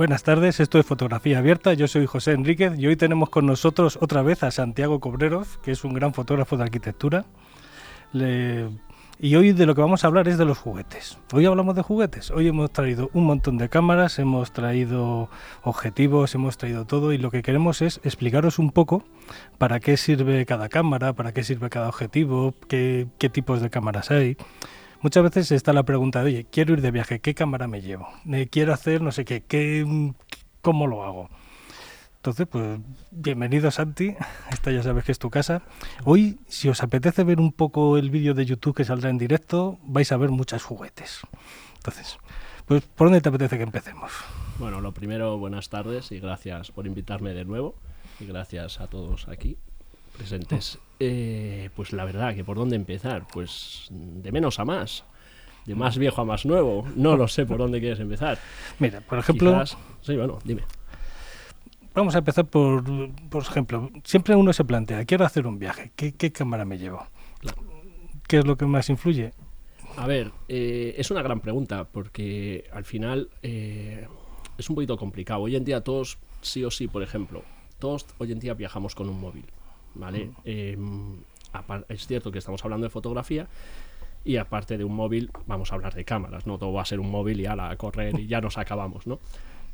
buenas 0.00 0.22
tardes, 0.22 0.60
esto 0.60 0.78
es 0.78 0.86
Fotografía 0.86 1.40
Abierta, 1.40 1.74
yo 1.74 1.86
soy 1.86 2.06
José 2.06 2.32
Enríquez 2.32 2.72
y 2.78 2.86
hoy 2.86 2.96
tenemos 2.96 3.28
con 3.28 3.44
nosotros 3.44 3.98
otra 4.00 4.22
vez 4.22 4.42
a 4.42 4.50
Santiago 4.50 4.98
Cobreros, 4.98 5.58
que 5.58 5.72
es 5.72 5.84
un 5.84 5.92
gran 5.92 6.14
fotógrafo 6.14 6.56
de 6.56 6.62
arquitectura. 6.62 7.26
Le- 8.14 8.70
Y 9.18 9.36
hoy 9.36 9.52
de 9.52 9.66
lo 9.66 9.74
que 9.74 9.82
vamos 9.82 10.02
a 10.02 10.06
hablar 10.06 10.26
es 10.28 10.38
de 10.38 10.46
los 10.46 10.56
juguetes. 10.56 11.18
Hoy 11.34 11.44
hablamos 11.44 11.76
de 11.76 11.82
juguetes. 11.82 12.30
Hoy 12.30 12.48
hemos 12.48 12.72
traído 12.72 13.10
un 13.12 13.26
montón 13.26 13.58
de 13.58 13.68
cámaras, 13.68 14.18
hemos 14.18 14.54
traído 14.54 15.28
objetivos, 15.64 16.34
hemos 16.34 16.56
traído 16.56 16.86
todo 16.86 17.12
y 17.12 17.18
lo 17.18 17.30
que 17.30 17.42
queremos 17.42 17.82
es 17.82 18.00
explicaros 18.02 18.58
un 18.58 18.70
poco 18.70 19.04
para 19.58 19.80
qué 19.80 19.98
sirve 19.98 20.46
cada 20.46 20.70
cámara, 20.70 21.12
para 21.12 21.32
qué 21.34 21.44
sirve 21.44 21.68
cada 21.68 21.90
objetivo, 21.90 22.54
qué, 22.68 23.06
qué 23.18 23.28
tipos 23.28 23.60
de 23.60 23.68
cámaras 23.68 24.10
hay. 24.10 24.38
Muchas 25.02 25.22
veces 25.22 25.50
está 25.52 25.72
la 25.72 25.84
pregunta 25.84 26.20
de, 26.20 26.26
oye, 26.26 26.46
quiero 26.50 26.74
ir 26.74 26.82
de 26.82 26.90
viaje, 26.90 27.20
¿qué 27.20 27.34
cámara 27.34 27.66
me 27.66 27.80
llevo? 27.80 28.08
Eh, 28.30 28.48
quiero 28.50 28.74
hacer 28.74 29.00
no 29.00 29.12
sé 29.12 29.24
qué, 29.24 29.42
¿qué, 29.42 30.12
¿cómo 30.60 30.86
lo 30.86 31.04
hago? 31.04 31.30
Entonces, 32.16 32.46
pues 32.46 32.80
bienvenido 33.10 33.70
Santi, 33.70 34.14
esta 34.52 34.70
ya 34.70 34.82
sabes 34.82 35.04
que 35.04 35.12
es 35.12 35.18
tu 35.18 35.30
casa. 35.30 35.62
Hoy, 36.04 36.38
si 36.48 36.68
os 36.68 36.82
apetece 36.82 37.24
ver 37.24 37.40
un 37.40 37.50
poco 37.52 37.96
el 37.96 38.10
vídeo 38.10 38.34
de 38.34 38.44
YouTube 38.44 38.76
que 38.76 38.84
saldrá 38.84 39.08
en 39.08 39.16
directo, 39.16 39.78
vais 39.84 40.12
a 40.12 40.18
ver 40.18 40.28
muchos 40.28 40.64
juguetes. 40.64 41.20
Entonces, 41.76 42.18
pues 42.66 42.82
¿por 42.82 43.06
dónde 43.06 43.22
te 43.22 43.30
apetece 43.30 43.56
que 43.56 43.64
empecemos? 43.64 44.12
Bueno, 44.58 44.82
lo 44.82 44.92
primero, 44.92 45.38
buenas 45.38 45.70
tardes 45.70 46.12
y 46.12 46.20
gracias 46.20 46.72
por 46.72 46.86
invitarme 46.86 47.32
de 47.32 47.46
nuevo. 47.46 47.74
Y 48.20 48.26
gracias 48.26 48.80
a 48.80 48.86
todos 48.86 49.28
aquí 49.28 49.56
presentes. 50.18 50.78
Eh, 51.00 51.70
pues 51.74 51.92
la 51.92 52.04
verdad, 52.04 52.34
que 52.34 52.44
por 52.44 52.56
dónde 52.58 52.76
empezar, 52.76 53.26
pues 53.32 53.86
de 53.90 54.30
menos 54.32 54.58
a 54.60 54.64
más. 54.64 55.04
De 55.66 55.74
más 55.74 55.98
viejo 55.98 56.20
a 56.20 56.24
más 56.24 56.44
nuevo. 56.46 56.86
No 56.96 57.16
lo 57.16 57.26
sé 57.28 57.46
por 57.46 57.58
dónde 57.58 57.80
quieres 57.80 58.00
empezar. 58.00 58.38
Mira, 58.78 59.00
por 59.00 59.18
ejemplo, 59.18 59.52
Quizás- 59.52 59.76
Sí, 60.02 60.16
bueno, 60.16 60.38
dime. 60.44 60.62
vamos 61.94 62.14
a 62.14 62.18
empezar 62.18 62.46
por, 62.46 62.82
por 63.28 63.42
ejemplo, 63.42 63.90
siempre 64.04 64.34
uno 64.36 64.52
se 64.52 64.64
plantea, 64.64 65.04
quiero 65.04 65.24
hacer 65.24 65.46
un 65.46 65.58
viaje, 65.58 65.92
¿qué, 65.96 66.12
qué 66.12 66.32
cámara 66.32 66.64
me 66.64 66.78
llevo? 66.78 67.06
Claro. 67.40 67.62
¿Qué 68.26 68.38
es 68.38 68.46
lo 68.46 68.56
que 68.56 68.64
más 68.66 68.88
influye? 68.88 69.32
A 69.96 70.06
ver, 70.06 70.30
eh, 70.48 70.94
es 70.96 71.10
una 71.10 71.20
gran 71.22 71.40
pregunta 71.40 71.84
porque 71.84 72.64
al 72.72 72.84
final 72.84 73.28
eh, 73.42 74.06
es 74.56 74.70
un 74.70 74.76
poquito 74.76 74.96
complicado. 74.96 75.40
Hoy 75.42 75.56
en 75.56 75.64
día 75.64 75.82
todos, 75.82 76.18
sí 76.40 76.64
o 76.64 76.70
sí, 76.70 76.88
por 76.88 77.02
ejemplo, 77.02 77.42
todos 77.78 78.06
hoy 78.18 78.32
en 78.32 78.38
día 78.38 78.54
viajamos 78.54 78.94
con 78.94 79.08
un 79.08 79.20
móvil, 79.20 79.44
¿vale? 79.94 80.30
Eh, 80.44 80.76
es 81.88 82.06
cierto 82.06 82.30
que 82.30 82.38
estamos 82.38 82.64
hablando 82.64 82.84
de 82.84 82.90
fotografía 82.90 83.48
y 84.24 84.36
aparte 84.36 84.76
de 84.78 84.84
un 84.84 84.94
móvil 84.94 85.30
vamos 85.46 85.72
a 85.72 85.74
hablar 85.74 85.94
de 85.94 86.04
cámaras, 86.04 86.46
no 86.46 86.58
todo 86.58 86.72
va 86.72 86.82
a 86.82 86.84
ser 86.84 87.00
un 87.00 87.10
móvil 87.10 87.40
y 87.40 87.46
ala, 87.46 87.70
a 87.70 87.76
correr 87.76 88.18
y 88.18 88.26
ya 88.26 88.40
nos 88.40 88.58
acabamos, 88.58 89.06
¿no? 89.06 89.18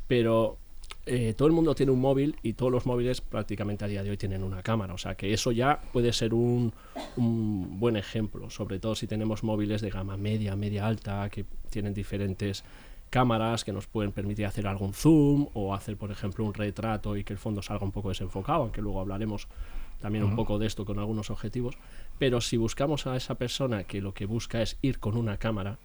Pero 0.07 0.57
eh, 1.05 1.35
todo 1.37 1.49
el 1.49 1.55
mundo 1.55 1.75
tiene 1.75 1.93
un 1.93 2.01
móvil 2.01 2.37
y 2.43 2.55
todos 2.55 2.71
los 2.71 2.87
móviles 2.87 3.21
prácticamente 3.21 3.85
a 3.85 3.89
día 3.89 4.03
de 4.03 4.11
hoy 4.11 4.17
tienen 4.17 4.43
una 4.43 4.63
cámara. 4.63 4.95
O 4.95 4.99
sea 4.99 5.15
que 5.17 5.33
eso 5.33 5.53
ya 5.53 5.81
puede 5.93 6.13
ser 6.13 6.35
un, 6.35 6.73
un 7.17 7.79
buen 7.79 7.97
ejemplo, 7.97 8.51
sobre 8.51 8.79
todo 8.79 8.95
si 8.95 9.07
tenemos 9.07 9.43
móviles 9.43 9.81
de 9.81 9.91
gama 9.91 10.17
media, 10.17 10.57
media 10.57 10.87
alta, 10.87 11.29
que 11.29 11.45
tienen 11.71 11.95
diferentes 11.95 12.65
cámaras 13.11 13.65
que 13.65 13.73
nos 13.73 13.87
pueden 13.87 14.13
permitir 14.13 14.47
hacer 14.47 14.67
algún 14.67 14.93
zoom 14.93 15.49
o 15.55 15.75
hacer, 15.75 15.97
por 15.97 16.11
ejemplo, 16.11 16.45
un 16.45 16.55
retrato 16.55 17.17
y 17.17 17.25
que 17.25 17.33
el 17.33 17.39
fondo 17.39 17.63
salga 17.63 17.85
un 17.85 17.93
poco 17.93 18.11
desenfocado, 18.11 18.63
aunque 18.63 18.83
luego 18.83 19.01
hablaremos 19.01 19.49
también 20.01 20.25
un 20.25 20.37
poco 20.37 20.59
de 20.59 20.67
esto 20.67 20.85
con 20.85 20.99
algunos 20.99 21.31
objetivos. 21.31 21.77
Pero 22.19 22.41
si 22.41 22.57
buscamos 22.57 23.07
a 23.07 23.17
esa 23.17 23.37
persona 23.37 23.85
que 23.85 24.01
lo 24.01 24.15
que 24.15 24.27
busca 24.27 24.63
es 24.63 24.79
ir 24.83 24.99
con 24.99 25.17
una 25.17 25.39
cámara, 25.39 25.79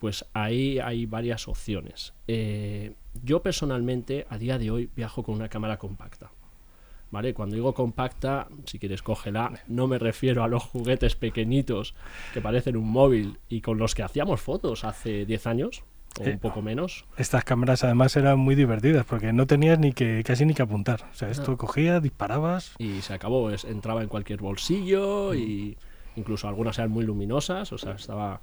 pues 0.00 0.24
ahí 0.32 0.78
hay 0.78 1.06
varias 1.06 1.48
opciones. 1.48 2.12
Eh, 2.26 2.94
yo 3.22 3.42
personalmente 3.42 4.26
a 4.30 4.38
día 4.38 4.58
de 4.58 4.70
hoy 4.70 4.90
viajo 4.94 5.22
con 5.22 5.34
una 5.34 5.48
cámara 5.48 5.78
compacta. 5.78 6.30
¿Vale? 7.10 7.34
Cuando 7.34 7.54
digo 7.54 7.74
compacta, 7.74 8.48
si 8.64 8.78
quieres 8.78 9.02
cógela, 9.02 9.52
no 9.68 9.86
me 9.86 9.98
refiero 9.98 10.42
a 10.42 10.48
los 10.48 10.62
juguetes 10.62 11.14
pequeñitos 11.14 11.94
que 12.32 12.40
parecen 12.40 12.76
un 12.76 12.88
móvil 12.88 13.38
y 13.50 13.60
con 13.60 13.76
los 13.76 13.94
que 13.94 14.02
hacíamos 14.02 14.40
fotos 14.40 14.84
hace 14.84 15.26
10 15.26 15.46
años 15.46 15.84
o 16.20 16.24
Eh, 16.24 16.32
un 16.32 16.38
poco 16.38 16.60
menos. 16.62 17.04
Estas 17.16 17.44
cámaras 17.44 17.84
además 17.84 18.14
eran 18.16 18.38
muy 18.38 18.54
divertidas 18.54 19.04
porque 19.06 19.32
no 19.32 19.46
tenías 19.46 19.78
ni 19.78 19.92
que 19.92 20.22
casi 20.24 20.44
ni 20.44 20.54
que 20.54 20.62
apuntar. 20.62 21.04
O 21.10 21.14
sea, 21.14 21.30
esto 21.30 21.56
cogías, 21.56 22.02
disparabas. 22.02 22.74
y 22.78 23.00
se 23.02 23.14
acabó. 23.14 23.50
Es- 23.50 23.64
entraba 23.64 24.02
en 24.02 24.08
cualquier 24.08 24.40
bolsillo 24.40 25.34
y 25.34 25.76
incluso 26.16 26.46
algunas 26.48 26.78
eran 26.78 26.90
muy 26.90 27.04
luminosas, 27.06 27.72
o 27.72 27.78
sea, 27.78 27.92
estaba 27.92 28.40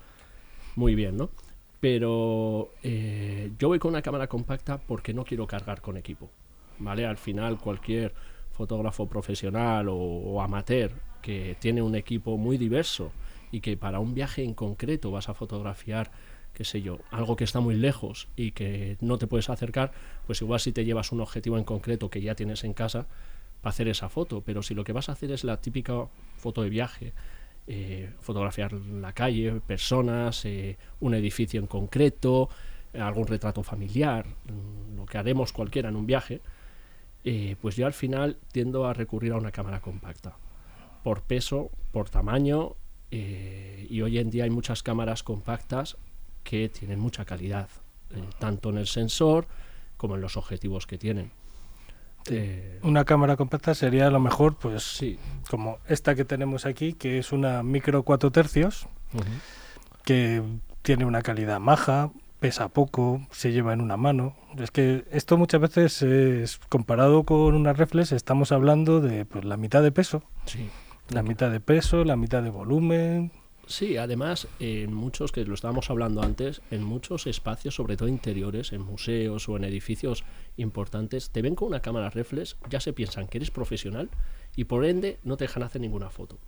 muy 0.75 0.95
bien, 0.95 1.17
¿no? 1.17 1.29
Pero 1.79 2.71
eh, 2.83 3.51
yo 3.57 3.67
voy 3.69 3.79
con 3.79 3.89
una 3.89 4.01
cámara 4.01 4.27
compacta 4.27 4.77
porque 4.79 5.13
no 5.13 5.23
quiero 5.23 5.47
cargar 5.47 5.81
con 5.81 5.95
equipo, 5.97 6.29
¿vale? 6.79 7.05
Al 7.05 7.17
final 7.17 7.57
cualquier 7.57 8.13
fotógrafo 8.51 9.07
profesional 9.07 9.87
o, 9.87 9.95
o 9.95 10.41
amateur 10.41 10.91
que 11.21 11.55
tiene 11.59 11.81
un 11.81 11.95
equipo 11.95 12.37
muy 12.37 12.57
diverso 12.57 13.11
y 13.51 13.61
que 13.61 13.77
para 13.77 13.99
un 13.99 14.13
viaje 14.13 14.43
en 14.43 14.53
concreto 14.53 15.09
vas 15.11 15.29
a 15.29 15.33
fotografiar 15.33 16.11
qué 16.59 16.65
sé 16.65 16.81
yo, 16.81 16.99
algo 17.09 17.37
que 17.37 17.45
está 17.45 17.61
muy 17.61 17.73
lejos 17.73 18.27
y 18.35 18.51
que 18.51 18.97
no 18.99 19.17
te 19.17 19.27
puedes 19.27 19.49
acercar, 19.49 19.93
pues 20.27 20.41
igual 20.41 20.59
si 20.59 20.73
te 20.73 20.83
llevas 20.83 21.13
un 21.13 21.21
objetivo 21.21 21.57
en 21.57 21.63
concreto 21.63 22.09
que 22.09 22.19
ya 22.19 22.35
tienes 22.35 22.65
en 22.65 22.73
casa, 22.73 23.07
para 23.61 23.69
hacer 23.69 23.87
esa 23.87 24.09
foto, 24.09 24.41
pero 24.41 24.61
si 24.61 24.73
lo 24.73 24.83
que 24.83 24.91
vas 24.91 25.07
a 25.07 25.13
hacer 25.13 25.31
es 25.31 25.45
la 25.45 25.61
típica 25.61 26.09
foto 26.35 26.61
de 26.61 26.69
viaje, 26.69 27.13
eh, 27.65 28.11
fotografiar 28.19 28.73
la 28.73 29.13
calle, 29.13 29.61
personas, 29.65 30.43
eh, 30.43 30.75
un 30.99 31.13
edificio 31.13 31.61
en 31.61 31.67
concreto, 31.67 32.49
algún 32.93 33.27
retrato 33.27 33.63
familiar, 33.63 34.27
mm, 34.27 34.97
lo 34.97 35.05
que 35.05 35.17
haremos 35.17 35.53
cualquiera 35.53 35.87
en 35.87 35.95
un 35.95 36.07
viaje, 36.07 36.41
eh, 37.23 37.55
pues 37.61 37.77
yo 37.77 37.85
al 37.85 37.93
final 37.93 38.35
tiendo 38.51 38.85
a 38.85 38.93
recurrir 38.93 39.31
a 39.31 39.37
una 39.37 39.53
cámara 39.53 39.79
compacta, 39.79 40.35
por 41.05 41.21
peso, 41.21 41.71
por 41.93 42.09
tamaño, 42.09 42.75
y 43.11 44.01
hoy 44.01 44.19
en 44.19 44.29
día 44.29 44.43
hay 44.43 44.51
muchas 44.51 44.83
cámaras 44.83 45.23
compactas 45.23 45.97
que 46.43 46.69
tienen 46.69 46.99
mucha 46.99 47.25
calidad, 47.25 47.69
eh, 48.11 48.23
tanto 48.39 48.69
en 48.69 48.77
el 48.77 48.87
sensor 48.87 49.47
como 49.97 50.15
en 50.15 50.21
los 50.21 50.37
objetivos 50.37 50.87
que 50.87 50.97
tienen. 50.97 51.31
Eh, 52.29 52.79
Una 52.83 53.05
cámara 53.05 53.37
compacta 53.37 53.73
sería 53.73 54.07
a 54.07 54.11
lo 54.11 54.19
mejor, 54.19 54.55
pues, 54.57 54.83
sí, 54.83 55.17
como 55.49 55.79
esta 55.87 56.15
que 56.15 56.25
tenemos 56.25 56.65
aquí, 56.65 56.93
que 56.93 57.17
es 57.17 57.31
una 57.31 57.63
micro 57.63 58.03
4 58.03 58.31
tercios, 58.31 58.87
que 60.03 60.41
tiene 60.81 61.05
una 61.05 61.21
calidad 61.21 61.59
maja, 61.59 62.11
pesa 62.39 62.69
poco, 62.69 63.21
se 63.31 63.51
lleva 63.51 63.73
en 63.73 63.81
una 63.81 63.97
mano. 63.97 64.35
Es 64.57 64.71
que 64.71 65.05
esto 65.11 65.37
muchas 65.37 65.61
veces 65.61 66.01
es 66.01 66.57
comparado 66.69 67.23
con 67.23 67.53
una 67.55 67.73
reflex, 67.73 68.11
estamos 68.11 68.51
hablando 68.51 69.01
de 69.01 69.25
pues, 69.25 69.45
la 69.45 69.57
mitad 69.57 69.81
de 69.83 69.91
peso, 69.91 70.23
Sí. 70.45 70.69
la 71.09 71.21
mitad 71.23 71.51
de 71.51 71.59
peso, 71.59 72.03
la 72.05 72.15
mitad 72.15 72.41
de 72.43 72.49
volumen. 72.49 73.31
Sí, 73.69 73.97
además, 73.97 74.47
en 74.59 74.95
muchos, 74.95 75.31
que 75.31 75.45
lo 75.45 75.53
estábamos 75.53 75.91
hablando 75.91 76.23
antes, 76.23 76.63
en 76.71 76.83
muchos 76.83 77.27
espacios, 77.27 77.75
sobre 77.75 77.97
todo 77.97 78.09
interiores, 78.09 78.73
en 78.73 78.81
museos 78.81 79.47
o 79.47 79.57
en 79.57 79.63
edificios 79.63 80.23
importantes, 80.57 81.29
te 81.29 81.43
ven 81.43 81.53
con 81.53 81.67
una 81.67 81.79
cámara 81.79 82.09
reflex, 82.09 82.57
ya 82.67 82.79
se 82.79 82.93
piensan 82.93 83.27
que 83.27 83.37
eres 83.37 83.51
profesional 83.51 84.09
y 84.55 84.63
por 84.63 84.85
ende 84.85 85.19
no 85.23 85.37
te 85.37 85.43
dejan 85.43 85.61
hacer 85.61 85.81
ninguna 85.81 86.09
foto. 86.09 86.39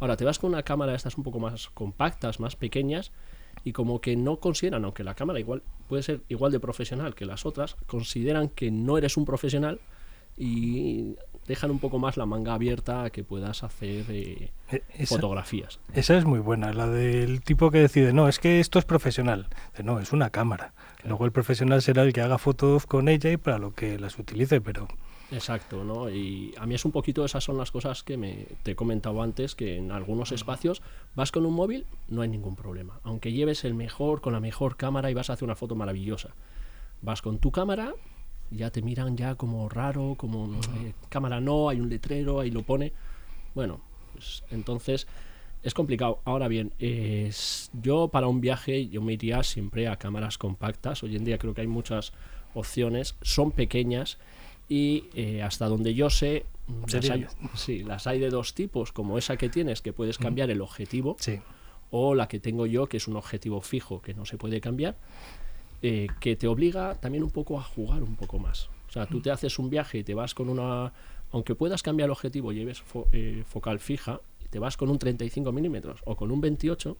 Ahora, 0.00 0.16
te 0.16 0.24
vas 0.24 0.40
con 0.40 0.50
una 0.50 0.64
cámara 0.64 0.96
estas 0.96 1.16
un 1.16 1.22
poco 1.22 1.38
más 1.38 1.68
compactas, 1.68 2.40
más 2.40 2.56
pequeñas, 2.56 3.12
y 3.62 3.70
como 3.70 4.00
que 4.00 4.16
no 4.16 4.40
consideran, 4.40 4.84
aunque 4.84 5.04
la 5.04 5.14
cámara 5.14 5.38
igual 5.38 5.62
puede 5.88 6.02
ser 6.02 6.22
igual 6.28 6.50
de 6.50 6.58
profesional 6.58 7.14
que 7.14 7.24
las 7.24 7.46
otras, 7.46 7.76
consideran 7.86 8.48
que 8.48 8.72
no 8.72 8.98
eres 8.98 9.16
un 9.16 9.24
profesional 9.24 9.80
y 10.36 11.16
dejan 11.46 11.70
un 11.70 11.78
poco 11.78 11.98
más 11.98 12.16
la 12.16 12.26
manga 12.26 12.54
abierta 12.54 13.04
a 13.04 13.10
que 13.10 13.22
puedas 13.22 13.62
hacer 13.64 14.06
eh, 14.08 14.50
E- 14.70 14.82
Esa, 14.96 15.16
fotografías. 15.16 15.78
esa 15.92 16.16
es 16.16 16.24
muy 16.24 16.38
buena, 16.40 16.72
la 16.72 16.86
del 16.88 17.42
tipo 17.42 17.70
que 17.70 17.78
decide, 17.78 18.12
no, 18.12 18.28
es 18.28 18.38
que 18.38 18.60
esto 18.60 18.78
es 18.78 18.84
profesional. 18.86 19.48
No, 19.82 20.00
es 20.00 20.12
una 20.12 20.30
cámara. 20.30 20.72
Luego 21.04 21.26
el 21.26 21.32
profesional 21.32 21.82
será 21.82 22.02
el 22.02 22.12
que 22.14 22.22
haga 22.22 22.38
fotos 22.38 22.86
con 22.86 23.08
ella 23.08 23.30
y 23.30 23.36
para 23.36 23.58
lo 23.58 23.74
que 23.74 23.98
las 23.98 24.18
utilice, 24.18 24.60
pero 24.60 24.88
Exacto, 25.30 25.84
¿no? 25.84 26.10
Y 26.10 26.54
a 26.58 26.66
mí 26.66 26.74
es 26.74 26.84
un 26.84 26.92
poquito 26.92 27.24
esas 27.24 27.42
son 27.42 27.56
las 27.58 27.70
cosas 27.70 28.02
que 28.04 28.16
me, 28.16 28.46
te 28.62 28.72
he 28.72 28.76
comentado 28.76 29.20
antes, 29.22 29.54
que 29.54 29.76
en 29.76 29.90
algunos 29.90 30.32
espacios 30.32 30.80
vas 31.14 31.32
con 31.32 31.44
un 31.44 31.54
móvil, 31.54 31.86
no 32.08 32.20
hay 32.22 32.28
ningún 32.28 32.56
problema. 32.56 33.00
Aunque 33.02 33.32
lleves 33.32 33.64
el 33.64 33.74
mejor, 33.74 34.20
con 34.20 34.32
la 34.32 34.40
mejor 34.40 34.76
cámara 34.76 35.10
y 35.10 35.14
vas 35.14 35.30
a 35.30 35.32
hacer 35.32 35.44
una 35.44 35.56
foto 35.56 35.74
maravillosa. 35.74 36.30
Vas 37.02 37.20
con 37.20 37.38
tu 37.38 37.50
cámara, 37.50 37.94
ya 38.50 38.70
te 38.70 38.82
miran 38.82 39.16
ya 39.16 39.34
como 39.34 39.68
raro, 39.68 40.14
como 40.16 40.46
eh, 40.76 40.92
cámara 41.08 41.40
no, 41.40 41.68
hay 41.68 41.80
un 41.80 41.88
letrero, 41.88 42.40
ahí 42.40 42.50
lo 42.50 42.62
pone. 42.62 42.92
Bueno, 43.54 43.80
pues 44.12 44.42
entonces 44.50 45.06
Es 45.62 45.72
complicado. 45.72 46.20
Ahora 46.26 46.46
bien, 46.46 46.72
yo 47.80 48.08
para 48.08 48.26
un 48.26 48.42
viaje 48.42 48.88
yo 48.88 49.00
me 49.00 49.14
iría 49.14 49.42
siempre 49.42 49.88
a 49.88 49.96
cámaras 49.96 50.36
compactas. 50.36 51.02
Hoy 51.02 51.16
en 51.16 51.24
día 51.24 51.38
creo 51.38 51.54
que 51.54 51.62
hay 51.62 51.66
muchas 51.66 52.12
opciones. 52.52 53.14
Son 53.22 53.50
pequeñas 53.50 54.18
y 54.68 55.04
eh, 55.14 55.42
hasta 55.42 55.66
donde 55.68 55.94
yo 55.94 56.10
sé, 56.10 56.44
las 56.92 57.08
hay, 57.10 57.26
sí, 57.54 57.82
las 57.82 58.06
hay 58.06 58.18
de 58.20 58.28
dos 58.28 58.52
tipos, 58.52 58.92
como 58.92 59.16
esa 59.16 59.36
que 59.38 59.48
tienes, 59.48 59.80
que 59.80 59.94
puedes 59.94 60.18
cambiar 60.18 60.50
el 60.50 60.60
objetivo, 60.60 61.16
Sí. 61.18 61.40
o 61.90 62.14
la 62.14 62.28
que 62.28 62.40
tengo 62.40 62.66
yo, 62.66 62.86
que 62.86 62.98
es 62.98 63.08
un 63.08 63.16
objetivo 63.16 63.60
fijo 63.62 64.02
que 64.02 64.12
no 64.14 64.24
se 64.26 64.36
puede 64.36 64.60
cambiar, 64.60 64.96
eh, 65.86 66.06
que 66.18 66.34
te 66.34 66.46
obliga 66.48 66.94
también 66.94 67.22
un 67.24 67.30
poco 67.30 67.58
a 67.58 67.62
jugar 67.62 68.02
un 68.02 68.16
poco 68.16 68.38
más. 68.38 68.70
O 68.88 68.92
sea, 68.94 69.04
tú 69.06 69.20
te 69.20 69.30
haces 69.30 69.58
un 69.58 69.68
viaje 69.68 69.98
y 69.98 70.04
te 70.04 70.14
vas 70.14 70.32
con 70.34 70.48
una... 70.48 70.92
Aunque 71.32 71.54
puedas 71.54 71.82
cambiar 71.82 72.06
el 72.06 72.12
objetivo, 72.12 72.52
lleves 72.52 72.82
fo- 72.82 73.06
eh, 73.12 73.44
focal 73.46 73.80
fija, 73.80 74.20
y 74.42 74.48
te 74.48 74.58
vas 74.58 74.76
con 74.78 74.88
un 74.88 74.98
35 74.98 75.52
milímetros 75.52 76.00
o 76.06 76.16
con 76.16 76.30
un 76.30 76.40
28 76.40 76.96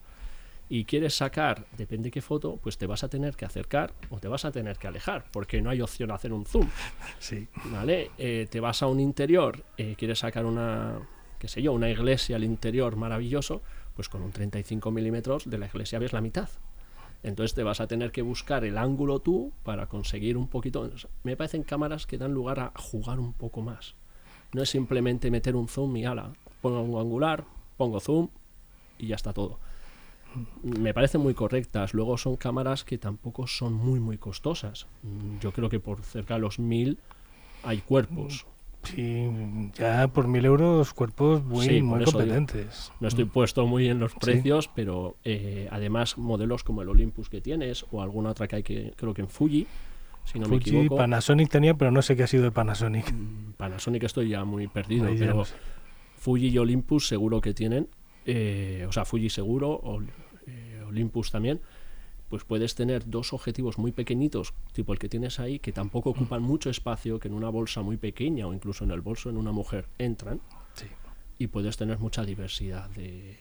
y 0.68 0.84
quieres 0.86 1.14
sacar, 1.14 1.66
depende 1.78 2.10
qué 2.10 2.20
foto, 2.20 2.58
pues 2.62 2.76
te 2.76 2.86
vas 2.86 3.04
a 3.04 3.08
tener 3.08 3.36
que 3.36 3.44
acercar 3.44 3.92
o 4.10 4.18
te 4.18 4.28
vas 4.28 4.44
a 4.44 4.50
tener 4.50 4.76
que 4.76 4.86
alejar, 4.88 5.24
porque 5.30 5.62
no 5.62 5.70
hay 5.70 5.80
opción 5.80 6.10
a 6.10 6.14
hacer 6.16 6.32
un 6.32 6.44
zoom. 6.46 6.68
Sí. 7.20 7.46
¿vale? 7.70 8.10
Eh, 8.18 8.48
te 8.50 8.60
vas 8.60 8.82
a 8.82 8.86
un 8.86 8.98
interior, 9.00 9.62
eh, 9.78 9.94
quieres 9.96 10.18
sacar 10.18 10.44
una, 10.46 10.98
qué 11.38 11.48
sé 11.48 11.62
yo, 11.62 11.72
una 11.72 11.88
iglesia 11.90 12.36
al 12.36 12.44
interior 12.44 12.96
maravilloso, 12.96 13.62
pues 13.94 14.08
con 14.08 14.20
un 14.22 14.32
35 14.32 14.90
milímetros 14.90 15.48
de 15.48 15.58
la 15.58 15.66
iglesia 15.66 15.98
ves 15.98 16.12
la 16.12 16.20
mitad. 16.20 16.48
Entonces 17.24 17.54
te 17.54 17.62
vas 17.62 17.80
a 17.80 17.86
tener 17.86 18.12
que 18.12 18.20
buscar 18.22 18.64
el 18.64 18.76
ángulo 18.76 19.18
tú 19.18 19.50
para 19.62 19.88
conseguir 19.88 20.36
un 20.36 20.46
poquito. 20.46 20.90
Me 21.22 21.36
parecen 21.36 21.62
cámaras 21.62 22.06
que 22.06 22.18
dan 22.18 22.32
lugar 22.34 22.60
a 22.60 22.72
jugar 22.76 23.18
un 23.18 23.32
poco 23.32 23.62
más. 23.62 23.94
No 24.52 24.62
es 24.62 24.68
simplemente 24.68 25.30
meter 25.30 25.56
un 25.56 25.66
zoom 25.66 25.96
y 25.96 26.04
ala, 26.04 26.34
pongo 26.60 26.82
un 26.82 27.00
angular, 27.00 27.44
pongo 27.78 27.98
zoom 27.98 28.28
y 28.98 29.08
ya 29.08 29.16
está 29.16 29.32
todo. 29.32 29.58
Me 30.62 30.92
parecen 30.92 31.22
muy 31.22 31.32
correctas. 31.32 31.94
Luego 31.94 32.18
son 32.18 32.36
cámaras 32.36 32.84
que 32.84 32.98
tampoco 32.98 33.46
son 33.46 33.72
muy, 33.72 34.00
muy 34.00 34.18
costosas. 34.18 34.86
Mm, 35.02 35.38
Yo 35.40 35.52
creo 35.52 35.70
que 35.70 35.80
por 35.80 36.02
cerca 36.02 36.34
de 36.34 36.40
los 36.40 36.58
mil 36.58 36.98
hay 37.62 37.78
cuerpos. 37.78 38.46
Sí, 38.84 39.28
ya 39.76 40.08
por 40.08 40.28
mil 40.28 40.44
euros 40.44 40.92
cuerpos 40.94 41.42
muy, 41.44 41.66
Sí, 41.66 41.82
muy 41.82 42.04
competentes. 42.04 42.92
No 43.00 43.08
estoy 43.08 43.24
puesto 43.24 43.66
muy 43.66 43.88
en 43.88 43.98
los 43.98 44.14
precios, 44.14 44.68
pero 44.74 45.16
eh, 45.24 45.68
además 45.70 46.18
modelos 46.18 46.64
como 46.64 46.82
el 46.82 46.88
Olympus 46.88 47.28
que 47.28 47.40
tienes 47.40 47.84
o 47.90 48.02
alguna 48.02 48.30
otra 48.30 48.48
que 48.48 48.56
hay 48.56 48.62
que 48.62 48.92
creo 48.96 49.14
que 49.14 49.22
en 49.22 49.28
Fuji, 49.28 49.66
si 50.24 50.38
no 50.38 50.48
me 50.48 50.56
equivoco. 50.56 50.96
Panasonic 50.96 51.50
tenía, 51.50 51.74
pero 51.74 51.90
no 51.90 52.02
sé 52.02 52.16
qué 52.16 52.22
ha 52.22 52.26
sido 52.26 52.44
de 52.44 52.50
Panasonic. 52.50 53.12
Mm, 53.12 53.52
Panasonic 53.56 54.04
estoy 54.04 54.28
ya 54.28 54.44
muy 54.44 54.68
perdido, 54.68 55.06
Ahí 55.06 55.16
pero 55.18 55.34
no 55.34 55.44
sé. 55.44 55.54
Fuji 56.16 56.48
y 56.48 56.58
Olympus 56.58 57.06
seguro 57.06 57.40
que 57.40 57.52
tienen, 57.52 57.88
eh, 58.26 58.86
o 58.88 58.92
sea, 58.92 59.04
Fuji 59.04 59.28
seguro, 59.28 59.82
eh, 60.46 60.82
Olympus 60.86 61.30
también, 61.30 61.60
pues 62.34 62.42
puedes 62.42 62.74
tener 62.74 63.08
dos 63.08 63.32
objetivos 63.32 63.78
muy 63.78 63.92
pequeñitos, 63.92 64.54
tipo 64.72 64.92
el 64.92 64.98
que 64.98 65.08
tienes 65.08 65.38
ahí, 65.38 65.60
que 65.60 65.70
tampoco 65.70 66.10
ocupan 66.10 66.42
mucho 66.42 66.68
espacio, 66.68 67.20
que 67.20 67.28
en 67.28 67.34
una 67.34 67.48
bolsa 67.48 67.80
muy 67.82 67.96
pequeña 67.96 68.48
o 68.48 68.52
incluso 68.52 68.82
en 68.82 68.90
el 68.90 69.02
bolso 69.02 69.30
en 69.30 69.36
una 69.36 69.52
mujer 69.52 69.86
entran, 69.98 70.40
Sí. 70.74 70.86
y 71.38 71.46
puedes 71.46 71.76
tener 71.76 72.00
mucha 72.00 72.24
diversidad 72.24 72.90
de... 72.90 73.36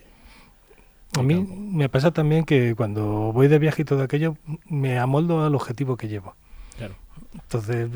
A 1.18 1.24
mí 1.24 1.34
campo. 1.38 1.56
me 1.56 1.90
pasa 1.90 2.12
también 2.12 2.44
que 2.45 2.75
cuando 2.75 3.34
voy 3.34 3.48
de 3.48 3.57
viaje 3.57 3.81
y 3.81 3.86
todo 3.86 4.04
aquello, 4.04 4.38
me 4.69 5.00
amoldo 5.00 5.44
al 5.44 5.56
objetivo 5.56 5.98
que 5.98 6.07
llevo. 6.07 6.36
Claro. 6.78 6.94
Entonces, 7.34 7.90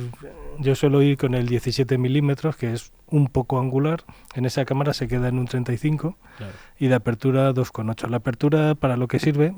yo 0.58 0.74
suelo 0.74 1.04
ir 1.04 1.16
con 1.20 1.36
el 1.36 1.48
17 1.48 2.00
milímetros, 2.00 2.56
que 2.56 2.74
es 2.74 2.92
un 3.06 3.28
poco 3.28 3.60
angular. 3.60 4.04
En 4.34 4.46
esa 4.46 4.66
cámara 4.66 4.94
se 4.96 5.08
queda 5.08 5.28
en 5.28 5.38
un 5.38 5.46
35 5.46 6.18
Claro. 6.38 6.54
y 6.80 6.88
de 6.88 6.96
apertura 6.96 7.54
2,8. 7.54 8.08
La 8.10 8.18
apertura, 8.18 8.74
para 8.74 8.98
lo 8.98 9.08
que 9.08 9.20
sirve, 9.20 9.54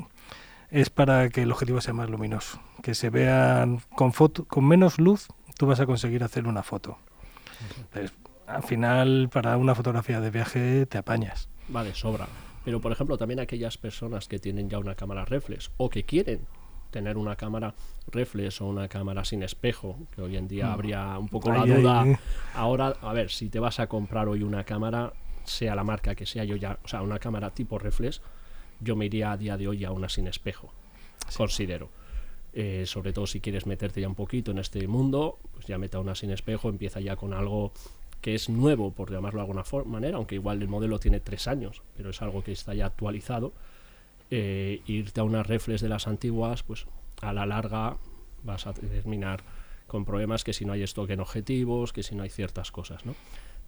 es 0.72 0.90
para 0.90 1.30
que 1.30 1.44
el 1.44 1.52
objetivo 1.52 1.82
sea 1.82 1.94
más 1.94 2.10
luminoso. 2.10 2.60
Que 2.84 2.94
se 2.96 3.10
vean 3.10 3.82
con, 3.96 4.14
foto, 4.14 4.46
con 4.46 4.68
menos 4.68 5.00
luz, 5.00 5.28
tú 5.58 5.68
vas 5.68 5.80
a 5.80 5.86
conseguir 5.86 6.24
hacer 6.24 6.48
una 6.48 6.64
foto. 6.64 6.98
Entonces, 7.78 8.14
al 8.48 8.64
final, 8.64 9.30
para 9.32 9.58
una 9.58 9.76
fotografía 9.76 10.22
de 10.22 10.30
viaje, 10.32 10.86
te 10.86 10.98
apañas. 10.98 11.50
Vale, 11.68 11.94
sobra. 11.94 12.28
Pero, 12.66 12.82
por 12.82 12.92
ejemplo, 12.92 13.18
también 13.18 13.40
aquellas 13.40 13.78
personas 13.78 14.28
que 14.28 14.40
tienen 14.40 14.70
ya 14.70 14.80
una 14.80 14.96
cámara 14.96 15.26
reflex 15.26 15.72
o 15.78 15.90
que 15.90 16.04
quieren 16.04 16.42
tener 16.92 17.18
una 17.18 17.36
cámara 17.36 17.76
reflex 18.08 18.62
o 18.62 18.68
una 18.68 18.88
cámara 18.88 19.24
sin 19.26 19.44
espejo, 19.44 19.98
que 20.16 20.22
hoy 20.22 20.38
en 20.38 20.48
día 20.48 20.74
habría 20.74 21.18
un 21.18 21.30
poco 21.30 21.52
la 21.52 21.62
ay, 21.62 21.72
duda. 21.72 22.02
ay. 22.02 22.16
Ahora, 22.56 22.96
a 23.02 23.14
ver, 23.14 23.30
si 23.30 23.50
te 23.50 23.60
vas 23.60 23.80
a 23.80 23.88
comprar 23.88 24.28
hoy 24.28 24.44
una 24.44 24.64
cámara, 24.64 25.14
sea 25.44 25.76
la 25.76 25.84
marca 25.84 26.16
que 26.16 26.26
sea, 26.26 26.44
yo 26.44 26.56
ya, 26.56 26.80
o 26.84 26.88
sea, 26.88 27.02
una 27.02 27.20
cámara 27.20 27.52
tipo 27.52 27.78
reflex, 27.78 28.22
yo 28.80 28.96
me 28.96 29.06
iría 29.06 29.32
a 29.32 29.38
día 29.38 29.58
de 29.58 29.68
hoy 29.68 29.86
a 29.86 29.92
una 29.92 30.10
sin 30.10 30.28
espejo, 30.28 30.72
considero. 31.36 31.90
Eh, 32.52 32.86
sobre 32.88 33.14
todo 33.14 33.28
si 33.28 33.42
quieres 33.42 33.68
meterte 33.68 34.02
ya 34.02 34.08
un 34.08 34.16
poquito 34.16 34.52
en 34.52 34.58
este 34.58 34.88
mundo, 34.88 35.38
pues 35.54 35.68
ya 35.68 35.78
meta 35.78 36.00
una 36.00 36.16
sin 36.16 36.32
espejo, 36.32 36.70
empieza 36.70 37.00
ya 37.00 37.16
con 37.16 37.34
algo 37.34 37.72
que 38.22 38.36
es 38.36 38.50
nuevo, 38.50 38.92
por 38.92 39.12
llamarlo 39.12 39.40
de 39.40 39.48
alguna 39.48 39.64
manera, 39.86 40.18
aunque 40.18 40.36
igual 40.36 40.62
el 40.62 40.68
modelo 40.68 41.00
tiene 41.00 41.20
tres 41.20 41.48
años, 41.48 41.84
pero 41.96 42.10
es 42.10 42.22
algo 42.22 42.44
que 42.44 42.52
está 42.52 42.74
ya 42.74 42.88
actualizado. 42.88 43.54
Eh, 44.32 44.82
irte 44.86 45.22
a 45.22 45.24
unas 45.24 45.48
reflex 45.48 45.82
de 45.82 45.90
las 45.90 46.08
antiguas, 46.08 46.64
pues 46.64 46.86
a 47.22 47.34
la 47.34 47.46
larga 47.46 47.98
vas 48.44 48.68
a 48.68 48.74
terminar 48.74 49.44
con 49.88 50.06
problemas 50.06 50.44
que 50.44 50.54
si 50.54 50.66
no 50.66 50.74
hay 50.74 50.84
stock 50.84 51.10
en 51.10 51.20
objetivos, 51.20 51.94
que 51.94 52.04
si 52.04 52.16
no 52.16 52.24
hay 52.24 52.30
ciertas 52.30 52.72
cosas, 52.72 53.06
¿no? 53.06 53.16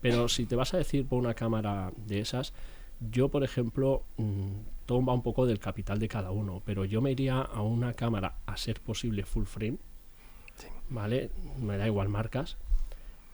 Pero 0.02 0.28
si 0.28 0.46
te 0.46 0.56
vas 0.56 0.74
a 0.74 0.78
decir 0.78 1.06
por 1.06 1.20
una 1.20 1.34
cámara 1.34 1.92
de 2.08 2.20
esas, 2.20 2.54
yo, 3.00 3.30
por 3.30 3.44
ejemplo, 3.44 4.04
mm, 4.18 4.52
todo 4.86 5.04
va 5.06 5.14
un 5.14 5.22
poco 5.22 5.46
del 5.46 5.60
capital 5.60 6.00
de 6.00 6.08
cada 6.08 6.32
uno, 6.32 6.62
pero 6.66 6.86
yo 6.86 7.02
me 7.02 7.12
iría 7.12 7.42
a 7.42 7.62
una 7.62 7.94
cámara, 7.94 8.38
a 8.46 8.58
ser 8.58 8.82
posible, 8.82 9.24
full 9.24 9.46
frame, 9.46 9.78
¿vale? 10.90 11.30
Me 11.60 11.78
da 11.78 11.88
igual 11.88 12.10
marcas. 12.10 12.58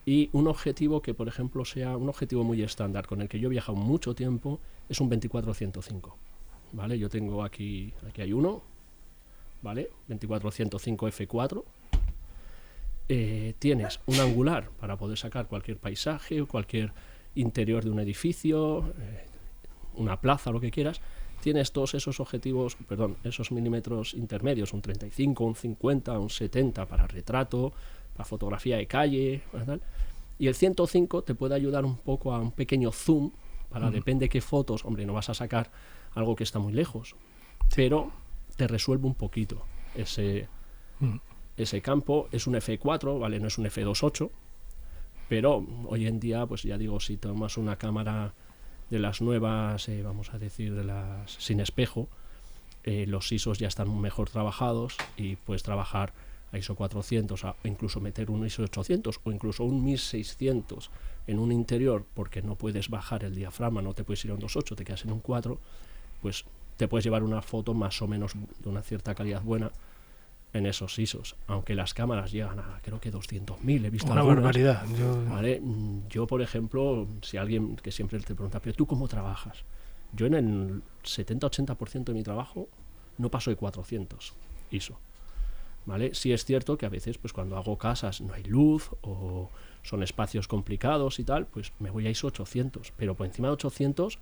Y 0.05 0.29
un 0.31 0.47
objetivo 0.47 1.01
que, 1.01 1.13
por 1.13 1.27
ejemplo, 1.27 1.65
sea 1.65 1.97
un 1.97 2.07
objetivo 2.07 2.43
muy 2.43 2.61
estándar, 2.61 3.07
con 3.07 3.21
el 3.21 3.27
que 3.27 3.39
yo 3.39 3.47
he 3.47 3.51
viajado 3.51 3.77
mucho 3.77 4.15
tiempo, 4.15 4.59
es 4.87 5.01
un 5.01 5.09
24-105, 5.09 6.13
¿vale? 6.71 6.97
Yo 6.97 7.09
tengo 7.09 7.43
aquí, 7.43 7.93
aquí 8.07 8.21
hay 8.21 8.31
uno, 8.31 8.61
¿vale? 9.61 9.89
24-105 10.09 11.27
F4. 11.27 11.63
Eh, 13.09 13.53
tienes 13.59 13.99
un 14.05 14.19
angular 14.19 14.69
para 14.79 14.97
poder 14.97 15.17
sacar 15.17 15.47
cualquier 15.47 15.77
paisaje, 15.77 16.43
cualquier 16.45 16.93
interior 17.35 17.83
de 17.83 17.89
un 17.89 17.99
edificio, 17.99 18.93
eh, 18.99 19.25
una 19.95 20.19
plaza, 20.19 20.51
lo 20.51 20.59
que 20.59 20.71
quieras, 20.71 21.01
tienes 21.41 21.71
todos 21.71 21.93
esos 21.93 22.19
objetivos, 22.19 22.75
perdón, 22.87 23.17
esos 23.23 23.51
milímetros 23.51 24.13
intermedios, 24.13 24.73
un 24.73 24.81
35, 24.81 25.43
un 25.43 25.55
50, 25.55 26.19
un 26.19 26.29
70 26.29 26.85
para 26.87 27.07
retrato, 27.07 27.71
para 28.13 28.25
fotografía 28.25 28.77
de 28.77 28.87
calle, 28.87 29.41
tal. 29.65 29.81
y 30.39 30.47
el 30.47 30.55
105 30.55 31.23
te 31.23 31.35
puede 31.35 31.55
ayudar 31.55 31.85
un 31.85 31.97
poco 31.97 32.33
a 32.33 32.39
un 32.39 32.51
pequeño 32.51 32.91
zoom, 32.91 33.31
para 33.69 33.91
depende 33.91 34.29
qué 34.29 34.41
fotos, 34.41 34.85
hombre, 34.85 35.05
no 35.05 35.13
vas 35.13 35.29
a 35.29 35.33
sacar 35.33 35.69
algo 36.13 36.35
que 36.35 36.43
está 36.43 36.57
muy 36.59 36.73
lejos, 36.73 37.15
pero 37.75 38.11
te 38.55 38.67
resuelve 38.67 39.05
un 39.07 39.15
poquito 39.15 39.63
ese, 39.95 40.47
Mm. 40.99 41.17
ese 41.57 41.81
campo, 41.81 42.27
es 42.31 42.47
un 42.47 42.55
F4, 42.55 43.19
¿vale? 43.19 43.39
No 43.39 43.47
es 43.47 43.57
un 43.59 43.65
F28, 43.65 44.31
pero 45.29 45.63
hoy 45.85 46.07
en 46.07 46.19
día, 46.19 46.45
pues 46.47 46.63
ya 46.63 46.77
digo, 46.77 46.99
si 46.99 47.17
tomas 47.17 47.57
una 47.57 47.75
cámara 47.75 48.33
de 48.89 48.99
las 48.99 49.21
nuevas, 49.21 49.87
eh, 49.89 50.01
vamos 50.03 50.33
a 50.33 50.39
decir, 50.39 50.73
de 50.75 50.83
las 50.83 51.31
sin 51.31 51.59
espejo, 51.59 52.07
eh, 52.83 53.05
los 53.07 53.31
ISOs 53.31 53.59
ya 53.59 53.67
están 53.67 53.99
mejor 53.99 54.29
trabajados 54.29 54.95
y 55.17 55.35
puedes 55.35 55.63
trabajar 55.63 56.13
a 56.53 56.57
ISO 56.57 56.75
400, 56.75 57.43
a- 57.43 57.55
incluso 57.65 57.99
meter 57.99 58.31
un 58.31 58.45
ISO 58.45 58.63
800 58.63 59.19
o 59.25 59.31
incluso 59.31 59.65
un 59.65 59.83
1600 59.83 60.89
en 61.27 61.39
un 61.39 61.51
interior 61.51 62.05
porque 62.13 62.41
no 62.41 62.55
puedes 62.55 62.89
bajar 62.89 63.25
el 63.25 63.35
diafragma, 63.35 63.81
no 63.81 63.93
te 63.93 64.05
puedes 64.05 64.23
ir 64.23 64.31
a 64.31 64.35
un 64.35 64.39
2.8, 64.39 64.75
te 64.75 64.85
quedas 64.85 65.03
en 65.03 65.11
un 65.11 65.19
4, 65.19 65.59
pues 66.21 66.45
te 66.77 66.87
puedes 66.87 67.03
llevar 67.03 67.23
una 67.23 67.41
foto 67.41 67.73
más 67.73 68.01
o 68.01 68.07
menos 68.07 68.31
de 68.63 68.69
una 68.69 68.81
cierta 68.81 69.13
calidad 69.15 69.41
buena 69.41 69.71
en 70.57 70.65
esos 70.65 70.97
ISOs, 70.99 71.35
aunque 71.47 71.75
las 71.75 71.93
cámaras 71.93 72.31
llegan 72.31 72.59
a 72.59 72.79
creo 72.81 72.99
que 72.99 73.11
200.000, 73.11 73.85
he 73.85 73.89
visto 73.89 74.11
Una 74.11 74.21
algunas. 74.21 74.37
barbaridad. 74.43 74.85
Yo, 74.97 75.23
¿Vale? 75.29 75.61
Yo, 76.09 76.27
por 76.27 76.41
ejemplo, 76.41 77.07
si 77.21 77.37
alguien 77.37 77.75
que 77.77 77.91
siempre 77.91 78.19
te 78.19 78.35
pregunta, 78.35 78.59
pero 78.59 78.75
tú 78.75 78.85
cómo 78.85 79.07
trabajas? 79.07 79.63
Yo 80.13 80.25
en 80.25 80.33
el 80.33 80.81
70-80% 81.03 82.05
de 82.05 82.13
mi 82.13 82.23
trabajo 82.23 82.67
no 83.17 83.29
paso 83.29 83.49
de 83.49 83.55
400 83.55 84.33
ISO. 84.71 84.99
¿Vale? 85.85 86.13
Sí 86.13 86.33
es 86.33 86.43
cierto 86.43 86.77
que 86.77 86.85
a 86.85 86.89
veces, 86.89 87.17
pues 87.17 87.31
cuando 87.31 87.55
hago 87.57 87.77
casas 87.77 88.19
no 88.19 88.33
hay 88.33 88.43
luz 88.43 88.89
o 89.01 89.49
son 89.83 90.03
espacios 90.03 90.47
complicados 90.47 91.17
y 91.19 91.23
tal, 91.23 91.45
pues 91.45 91.71
me 91.79 91.89
voy 91.89 92.05
a 92.07 92.09
ISO 92.09 92.27
800. 92.27 92.91
Pero 92.97 93.15
por 93.15 93.25
encima 93.25 93.47
de 93.47 93.53
800 93.53 94.19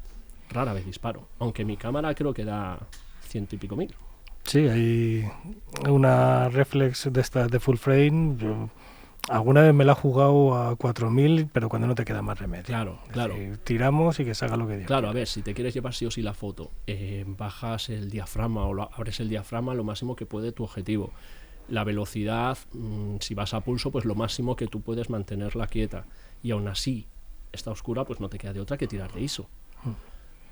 rara 0.49 0.73
vez 0.73 0.85
disparo. 0.85 1.27
Aunque 1.39 1.65
mi 1.65 1.75
cámara 1.75 2.13
creo 2.13 2.33
que 2.35 2.45
da 2.45 2.77
ciento 3.27 3.55
y 3.55 3.57
pico 3.57 3.75
mil. 3.75 3.93
Sí, 4.45 4.59
hay 4.67 5.25
una 5.89 6.49
reflex 6.49 7.09
de 7.11 7.21
esta 7.21 7.47
de 7.47 7.59
full 7.59 7.77
frame. 7.77 8.35
Yo 8.37 8.69
alguna 9.29 9.61
vez 9.61 9.73
me 9.73 9.83
la 9.85 9.93
he 9.93 9.95
jugado 9.95 10.55
a 10.55 10.75
4000, 10.75 11.49
pero 11.51 11.67
cuando 11.67 11.87
no 11.87 11.95
te 11.95 12.05
queda 12.05 12.21
más 12.21 12.37
remedio. 12.39 12.65
Claro, 12.65 12.99
Es 13.07 13.11
claro. 13.13 13.33
decir, 13.33 13.57
tiramos 13.57 14.19
y 14.19 14.25
que 14.25 14.35
salga 14.35 14.55
lo 14.55 14.67
que 14.67 14.75
diga. 14.75 14.85
Claro, 14.87 15.09
a 15.09 15.13
ver, 15.13 15.27
si 15.27 15.41
te 15.41 15.53
quieres 15.53 15.73
llevar 15.73 15.93
sí 15.95 16.05
o 16.05 16.11
sí 16.11 16.21
la 16.21 16.33
foto, 16.33 16.69
eh, 16.85 17.25
bajas 17.27 17.89
el 17.89 18.09
diafragma 18.11 18.65
o 18.65 18.73
lo- 18.73 18.89
abres 18.93 19.19
el 19.19 19.29
diafragma 19.29 19.73
lo 19.73 19.83
máximo 19.83 20.15
que 20.15 20.25
puede 20.27 20.51
tu 20.51 20.63
objetivo. 20.63 21.11
La 21.67 21.83
velocidad, 21.83 22.57
mm, 22.73 23.15
si 23.21 23.33
vas 23.33 23.55
a 23.55 23.61
pulso, 23.61 23.89
pues 23.91 24.05
lo 24.05 24.13
máximo 24.13 24.55
que 24.55 24.67
tú 24.67 24.81
puedes 24.81 25.09
mantenerla 25.09 25.65
quieta. 25.65 26.05
Y 26.43 26.51
aún 26.51 26.67
así 26.67 27.07
está 27.51 27.71
oscura, 27.71 28.05
pues 28.05 28.19
no 28.19 28.29
te 28.29 28.37
queda 28.37 28.53
de 28.53 28.59
otra 28.59 28.77
que 28.77 28.85
tirar 28.87 29.11
de 29.11 29.21
ISO. 29.21 29.49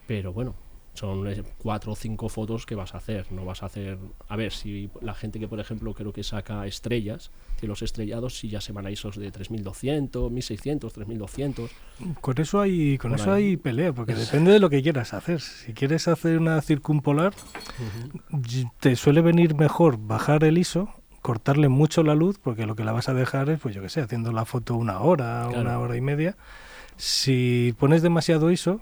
Pero 0.08 0.34
bueno, 0.34 0.56
son 0.94 1.28
eh, 1.28 1.42
cuatro 1.58 1.94
o 1.94 1.96
cinco 1.96 2.30
fotos 2.30 2.66
que 2.68 2.76
vas 2.76 2.94
a 2.94 2.98
hacer. 2.98 3.26
No 3.32 3.46
vas 3.46 3.64
a 3.64 3.66
hacer. 3.66 3.98
A 4.30 4.36
ver, 4.36 4.52
si 4.52 4.90
la 5.02 5.14
gente 5.16 5.40
que, 5.40 5.48
por 5.48 5.60
ejemplo, 5.60 5.94
creo 5.94 6.14
que 6.14 6.24
saca 6.24 6.68
estrellas, 6.68 7.32
cielos 7.60 7.82
estrellados, 7.82 8.38
si 8.38 8.50
ya 8.50 8.62
se 8.62 8.74
van 8.74 8.86
a 8.86 8.92
ISOs 8.92 9.16
de 9.18 9.32
3200, 9.32 10.32
1600, 10.32 10.94
3200. 10.94 11.72
Con 12.22 12.38
eso 12.40 12.62
hay, 12.62 12.98
con 13.00 13.16
eso 13.16 13.34
ahí. 13.34 13.44
hay 13.52 13.58
pelea, 13.58 13.92
porque 13.94 14.14
depende 14.14 14.52
de 14.52 14.60
lo 14.60 14.70
que 14.70 14.84
quieras 14.84 15.14
hacer. 15.16 15.42
Si 15.42 15.74
quieres 15.74 16.08
hacer 16.08 16.38
una 16.38 16.62
circumpolar, 16.62 17.34
y- 18.50 18.66
te 18.80 18.96
suele 18.96 19.22
venir 19.22 19.56
mejor 19.56 19.98
bajar 19.98 20.44
el 20.44 20.58
ISO, 20.60 20.90
cortarle 21.24 21.70
mucho 21.70 22.04
la 22.04 22.16
luz, 22.16 22.38
porque 22.38 22.66
lo 22.68 22.76
que 22.76 22.84
la 22.84 22.92
vas 22.92 23.10
a 23.10 23.14
dejar 23.14 23.50
es, 23.50 23.60
pues 23.60 23.74
yo 23.74 23.82
qué 23.82 23.90
sé, 23.90 24.02
haciendo 24.02 24.32
la 24.32 24.46
foto 24.46 24.76
una 24.76 25.00
hora, 25.00 25.46
Claro. 25.50 25.62
una 25.62 25.80
hora 25.80 25.96
y 25.98 26.02
media. 26.02 26.36
Si 26.98 27.74
pones 27.80 28.02
demasiado 28.04 28.52
ISO, 28.52 28.80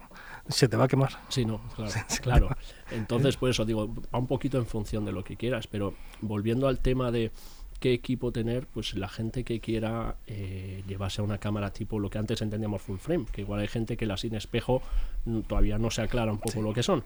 se 0.50 0.68
te 0.68 0.78
va 0.78 0.86
a 0.86 0.88
quemar. 0.88 1.12
Sí, 1.30 1.46
no, 1.46 1.62
claro. 1.76 1.92
claro. 2.22 2.50
Entonces, 2.92 3.38
por 3.38 3.50
eso 3.50 3.66
digo, 3.66 3.94
va 4.14 4.20
un 4.20 4.28
poquito 4.28 4.58
en 4.58 4.66
función 4.66 5.06
de 5.06 5.12
lo 5.12 5.24
que 5.24 5.38
quieras, 5.38 5.68
pero 5.68 5.94
volviendo 6.22 6.68
al 6.68 6.80
tema 6.80 7.12
de 7.12 7.32
qué 7.80 7.94
equipo 7.94 8.32
tener, 8.32 8.68
pues 8.68 8.94
la 8.96 9.10
gente 9.10 9.44
que 9.44 9.60
quiera 9.60 10.16
eh, 10.28 10.84
llevarse 10.88 11.22
a 11.22 11.24
una 11.24 11.40
cámara 11.40 11.72
tipo 11.72 12.00
lo 12.00 12.10
que 12.12 12.20
antes 12.20 12.42
entendíamos 12.42 12.82
full 12.82 12.98
frame, 13.00 13.26
que 13.32 13.42
igual 13.42 13.60
hay 13.60 13.68
gente 13.68 13.98
que 13.98 14.06
la 14.06 14.18
sin 14.18 14.36
espejo 14.36 14.84
mm, 15.26 15.42
todavía 15.42 15.80
no 15.80 15.90
se 15.90 16.04
aclara 16.04 16.32
un 16.32 16.38
poco 16.38 16.62
lo 16.62 16.74
que 16.74 16.84
son, 16.84 17.04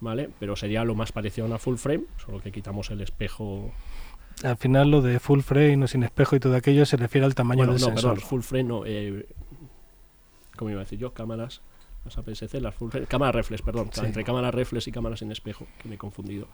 ¿vale? 0.00 0.28
Pero 0.38 0.56
sería 0.56 0.84
lo 0.84 0.94
más 0.94 1.10
parecido 1.12 1.46
a 1.46 1.48
una 1.48 1.58
full 1.58 1.76
frame, 1.76 2.04
solo 2.22 2.40
que 2.40 2.52
quitamos 2.52 2.90
el 2.90 3.00
espejo. 3.00 3.72
Al 4.44 4.58
final 4.58 4.90
lo 4.90 5.00
de 5.00 5.18
full 5.20 5.40
frame 5.40 5.82
o 5.84 5.88
sin 5.88 6.02
espejo 6.02 6.36
y 6.36 6.40
todo 6.40 6.54
aquello 6.54 6.84
se 6.84 6.98
refiere 6.98 7.24
al 7.24 7.34
tamaño 7.34 7.60
Bueno, 7.60 7.72
del 7.72 7.80
no, 7.80 7.86
sensor. 7.88 8.12
perdón, 8.14 8.28
full 8.28 8.42
frame 8.42 8.64
no. 8.64 8.82
Eh, 8.84 9.26
¿Cómo 10.56 10.70
iba 10.70 10.80
a 10.80 10.84
decir 10.84 10.98
yo? 10.98 11.14
Cámaras, 11.14 11.62
las 12.04 12.16
APS-C, 12.18 12.60
las 12.60 12.74
full 12.74 12.90
frame. 12.90 13.06
Cámara 13.06 13.32
reflex, 13.32 13.62
perdón. 13.62 13.90
Sí. 13.92 14.00
Entre 14.04 14.24
cámara 14.24 14.50
reflex 14.50 14.86
y 14.88 14.92
cámara 14.92 15.16
sin 15.16 15.30
espejo, 15.32 15.66
que 15.82 15.88
me 15.88 15.96
he 15.96 15.98
confundido. 15.98 16.48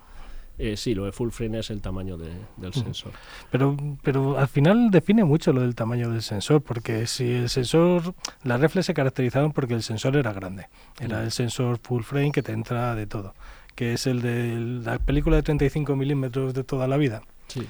Eh, 0.56 0.76
sí, 0.76 0.94
lo 0.94 1.04
de 1.04 1.10
full 1.10 1.30
frame 1.30 1.58
es 1.58 1.70
el 1.70 1.80
tamaño 1.82 2.16
de- 2.16 2.30
del 2.56 2.72
sensor. 2.72 3.10
Pero, 3.50 3.76
pero 4.04 4.38
al 4.38 4.46
final 4.46 4.88
define 4.92 5.24
mucho 5.24 5.52
lo 5.52 5.60
del 5.62 5.74
tamaño 5.74 6.10
del 6.10 6.22
sensor, 6.22 6.62
porque 6.62 7.08
si 7.08 7.28
el 7.32 7.48
sensor, 7.48 8.14
las 8.44 8.60
reflex 8.60 8.86
se 8.86 8.94
caracterizaban 8.94 9.50
porque 9.50 9.74
el 9.74 9.82
sensor 9.82 10.16
era 10.16 10.32
grande. 10.32 10.68
Era 11.00 11.18
Mm. 11.20 11.24
el 11.24 11.32
sensor 11.32 11.78
full 11.82 12.02
frame 12.04 12.30
que 12.30 12.42
te 12.44 12.52
entra 12.52 12.94
de 12.94 13.08
todo, 13.08 13.34
que 13.74 13.94
es 13.94 14.06
el 14.06 14.22
de 14.22 14.56
la 14.84 15.00
película 15.00 15.34
de 15.36 15.42
35 15.42 15.96
milímetros 15.96 16.54
de 16.54 16.62
toda 16.62 16.86
la 16.86 16.98
vida. 16.98 17.22
Sí. 17.48 17.66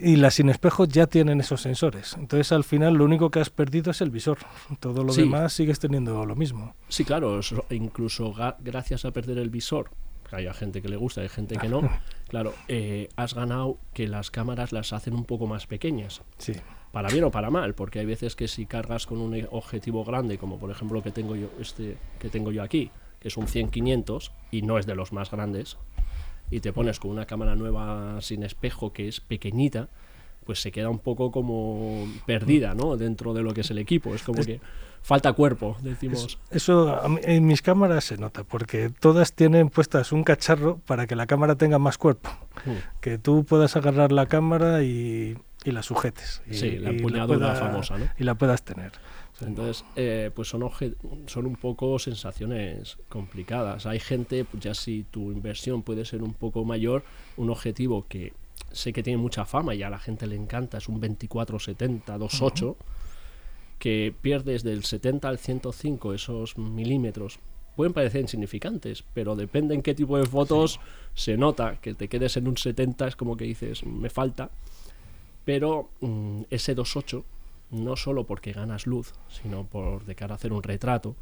Y 0.00 0.16
las 0.16 0.34
sin 0.34 0.48
espejos 0.48 0.88
ya 0.88 1.06
tienen 1.06 1.40
esos 1.40 1.60
sensores. 1.62 2.14
Entonces 2.18 2.52
al 2.52 2.64
final 2.64 2.94
lo 2.94 3.04
único 3.04 3.30
que 3.30 3.40
has 3.40 3.50
perdido 3.50 3.90
es 3.90 4.00
el 4.00 4.10
visor. 4.10 4.38
Todo 4.80 5.02
lo 5.04 5.12
Sí. 5.12 5.22
demás 5.22 5.52
sigues 5.52 5.78
teniendo 5.78 6.24
lo 6.24 6.34
mismo. 6.36 6.74
Sí, 6.88 7.04
claro, 7.04 7.40
incluso 7.70 8.34
gracias 8.60 9.04
a 9.04 9.10
perder 9.10 9.38
el 9.38 9.50
visor, 9.50 9.90
hay 10.30 10.46
gente 10.52 10.82
que 10.82 10.88
le 10.88 10.96
gusta, 10.96 11.22
hay 11.22 11.28
gente 11.28 11.56
que 11.56 11.68
no, 11.68 11.80
claro, 12.28 12.52
eh, 12.68 13.08
has 13.16 13.34
ganado 13.34 13.78
que 13.94 14.06
las 14.08 14.30
cámaras 14.30 14.72
las 14.72 14.92
hacen 14.92 15.14
un 15.14 15.24
poco 15.24 15.46
más 15.46 15.66
pequeñas. 15.66 16.22
Sí. 16.38 16.52
para 16.92 17.10
bien 17.10 17.24
o 17.24 17.30
para 17.30 17.50
mal, 17.50 17.74
porque 17.74 17.98
hay 17.98 18.06
veces 18.06 18.34
que 18.34 18.48
si 18.48 18.64
cargas 18.64 19.04
con 19.06 19.18
un 19.18 19.34
e- 19.34 19.46
objetivo 19.50 20.04
grande, 20.04 20.38
como 20.38 20.58
por 20.58 20.70
ejemplo 20.70 21.02
que 21.02 21.10
tengo 21.10 21.36
yo 21.36 21.48
este 21.60 21.98
que 22.18 22.30
tengo 22.30 22.50
yo 22.50 22.62
aquí, 22.62 22.90
que 23.20 23.28
es 23.28 23.36
un 23.36 23.46
100-500 23.46 24.32
y 24.50 24.62
no 24.62 24.78
es 24.78 24.86
de 24.86 24.94
los 24.94 25.12
más 25.12 25.30
grandes, 25.30 25.76
y 26.50 26.60
te 26.60 26.72
pones 26.72 26.98
con 26.98 27.10
una 27.10 27.26
cámara 27.26 27.54
nueva 27.54 28.20
sin 28.20 28.42
espejo 28.42 28.92
que 28.92 29.08
es 29.08 29.20
pequeñita, 29.20 29.88
pues 30.44 30.62
se 30.62 30.72
queda 30.72 30.88
un 30.88 30.98
poco 30.98 31.30
como 31.30 32.06
perdida, 32.26 32.74
¿no? 32.74 32.96
Dentro 32.96 33.34
de 33.34 33.42
lo 33.42 33.52
que 33.52 33.60
es 33.60 33.70
el 33.70 33.78
equipo, 33.78 34.14
es 34.14 34.22
como 34.22 34.42
que 34.42 34.60
falta 35.02 35.32
cuerpo, 35.32 35.76
decimos. 35.82 36.38
Eso 36.50 37.00
en 37.22 37.46
mis 37.46 37.62
cámaras 37.62 38.04
se 38.04 38.16
nota, 38.16 38.44
porque 38.44 38.90
todas 38.90 39.32
tienen 39.32 39.68
puestas 39.68 40.12
un 40.12 40.24
cacharro 40.24 40.78
para 40.86 41.06
que 41.06 41.16
la 41.16 41.26
cámara 41.26 41.56
tenga 41.56 41.78
más 41.78 41.98
cuerpo. 41.98 42.30
Mm. 42.64 43.00
que 43.00 43.18
tú 43.18 43.44
puedas 43.44 43.76
agarrar 43.76 44.10
la 44.10 44.26
cámara 44.26 44.82
y, 44.82 45.36
y 45.64 45.70
la 45.70 45.82
sujetes. 45.82 46.42
Y, 46.50 46.54
Sí, 46.54 46.78
la 46.78 46.90
empuñadura 46.90 47.54
famosa, 47.54 47.98
¿no? 47.98 48.08
Y 48.18 48.24
la 48.24 48.34
puedas 48.34 48.62
tener. 48.62 48.92
Entonces, 49.40 49.84
eh, 49.94 50.30
pues 50.34 50.48
son, 50.48 50.68
son 51.26 51.46
un 51.46 51.56
poco 51.56 51.98
sensaciones 51.98 52.98
complicadas. 53.08 53.86
Hay 53.86 54.00
gente, 54.00 54.44
pues 54.44 54.62
ya 54.62 54.74
si 54.74 55.04
tu 55.10 55.30
inversión 55.30 55.82
puede 55.82 56.04
ser 56.04 56.22
un 56.22 56.34
poco 56.34 56.64
mayor, 56.64 57.04
un 57.36 57.50
objetivo 57.50 58.04
que 58.08 58.32
sé 58.72 58.92
que 58.92 59.02
tiene 59.02 59.18
mucha 59.18 59.44
fama 59.44 59.74
y 59.74 59.82
a 59.82 59.90
la 59.90 59.98
gente 59.98 60.26
le 60.26 60.36
encanta, 60.36 60.78
es 60.78 60.88
un 60.88 61.00
24-70, 61.00 62.02
2.8, 62.04 62.76
que 63.78 64.12
pierdes 64.20 64.64
del 64.64 64.84
70 64.84 65.28
al 65.28 65.38
105 65.38 66.14
esos 66.14 66.58
milímetros. 66.58 67.38
Pueden 67.76 67.92
parecer 67.92 68.22
insignificantes, 68.22 69.04
pero 69.14 69.36
depende 69.36 69.74
en 69.74 69.82
qué 69.82 69.94
tipo 69.94 70.18
de 70.18 70.26
fotos 70.26 70.80
se 71.14 71.36
nota. 71.36 71.76
Que 71.80 71.94
te 71.94 72.08
quedes 72.08 72.36
en 72.36 72.48
un 72.48 72.56
70 72.56 73.06
es 73.06 73.14
como 73.14 73.36
que 73.36 73.44
dices, 73.44 73.86
me 73.86 74.10
falta. 74.10 74.50
Pero 75.48 75.88
mm, 76.02 76.42
ese 76.50 76.76
2.8 76.76 77.24
no 77.70 77.96
solo 77.96 78.24
porque 78.24 78.52
ganas 78.52 78.86
luz, 78.86 79.14
sino 79.30 79.64
por 79.64 80.04
de 80.04 80.14
cara 80.14 80.34
a 80.34 80.36
hacer 80.36 80.52
un 80.52 80.62
retrato. 80.62 81.16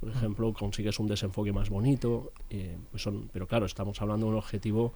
Por 0.00 0.10
ejemplo, 0.10 0.52
consigues 0.52 0.98
un 0.98 1.06
desenfoque 1.06 1.52
más 1.52 1.70
bonito. 1.70 2.32
eh, 2.50 2.76
pues 2.90 3.04
son, 3.04 3.30
pero 3.32 3.46
claro, 3.46 3.66
estamos 3.66 4.02
hablando 4.02 4.26
de 4.26 4.32
un 4.32 4.38
objetivo 4.38 4.92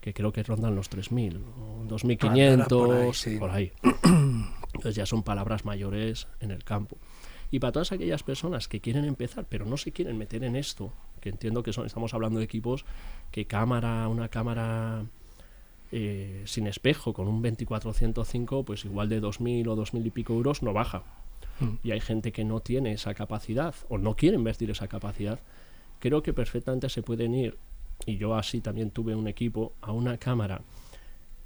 que 0.00 0.14
creo 0.14 0.32
que 0.32 0.42
rondan 0.42 0.74
los 0.74 0.90
3.000, 0.90 1.36
o 1.36 1.84
2.500, 1.86 2.66
por 2.66 2.94
ahí, 2.94 3.12
sí. 3.12 3.36
por 3.36 3.50
ahí. 3.50 3.72
Entonces 4.72 4.94
ya 4.94 5.04
son 5.04 5.22
palabras 5.22 5.66
mayores 5.66 6.26
en 6.40 6.50
el 6.50 6.64
campo. 6.64 6.96
Y 7.50 7.58
para 7.58 7.72
todas 7.72 7.92
aquellas 7.92 8.22
personas 8.22 8.68
que 8.68 8.80
quieren 8.80 9.04
empezar, 9.04 9.44
pero 9.46 9.66
no 9.66 9.76
se 9.76 9.92
quieren 9.92 10.16
meter 10.16 10.44
en 10.44 10.56
esto, 10.56 10.94
que 11.20 11.28
entiendo 11.28 11.62
que 11.62 11.74
son, 11.74 11.84
estamos 11.84 12.14
hablando 12.14 12.38
de 12.38 12.46
equipos 12.46 12.86
que 13.30 13.44
cámara, 13.44 14.08
una 14.08 14.30
cámara 14.30 15.04
eh, 15.92 16.42
sin 16.46 16.66
espejo 16.66 17.12
con 17.12 17.28
un 17.28 17.42
2405, 17.42 18.64
pues 18.64 18.84
igual 18.84 19.08
de 19.08 19.22
2.000 19.22 19.68
o 19.68 19.76
2.000 19.76 20.06
y 20.06 20.10
pico 20.10 20.34
euros 20.34 20.62
no 20.62 20.72
baja. 20.72 21.02
Mm. 21.60 21.74
Y 21.82 21.90
hay 21.92 22.00
gente 22.00 22.32
que 22.32 22.44
no 22.44 22.60
tiene 22.60 22.92
esa 22.92 23.14
capacidad 23.14 23.74
o 23.88 23.98
no 23.98 24.16
quiere 24.16 24.36
invertir 24.36 24.70
esa 24.70 24.88
capacidad. 24.88 25.40
Creo 26.00 26.22
que 26.22 26.32
perfectamente 26.32 26.88
se 26.88 27.02
pueden 27.02 27.34
ir, 27.34 27.56
y 28.06 28.16
yo 28.16 28.34
así 28.34 28.60
también 28.60 28.90
tuve 28.90 29.14
un 29.14 29.28
equipo, 29.28 29.72
a 29.80 29.92
una 29.92 30.18
cámara 30.18 30.62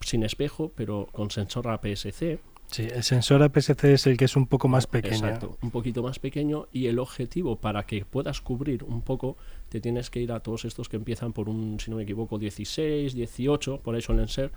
sin 0.00 0.23
espejo, 0.23 0.73
pero 0.75 1.09
con 1.12 1.30
sensor 1.30 1.68
APS-C, 1.68 2.40
Sí, 2.71 2.83
el 2.83 3.02
sensor 3.02 3.42
APS-C 3.42 3.95
es 3.95 4.07
el 4.07 4.16
que 4.18 4.26
es 4.26 4.37
un 4.37 4.47
poco 4.47 4.68
más 4.68 4.87
pequeño. 4.87 5.14
Exacto, 5.14 5.59
un 5.62 5.71
poquito 5.71 6.02
más 6.02 6.18
pequeño 6.18 6.68
y 6.71 6.87
el 6.87 6.99
objetivo 6.99 7.57
para 7.57 7.87
que 7.87 8.04
puedas 8.04 8.42
cubrir 8.42 8.85
un 8.85 9.00
poco, 9.00 9.38
te 9.68 9.80
tienes 9.80 10.10
que 10.10 10.20
ir 10.20 10.32
a 10.32 10.40
todos 10.40 10.64
estos 10.64 10.88
que 10.88 10.96
empiezan 10.96 11.32
por 11.32 11.48
un, 11.48 11.78
si 11.80 11.90
no 11.90 11.96
me 11.98 12.02
equivoco, 12.04 12.38
16, 12.38 13.14
18, 13.14 13.80
por 13.80 13.94
ahí 13.94 14.00
suelen 14.02 14.28
ser. 14.28 14.50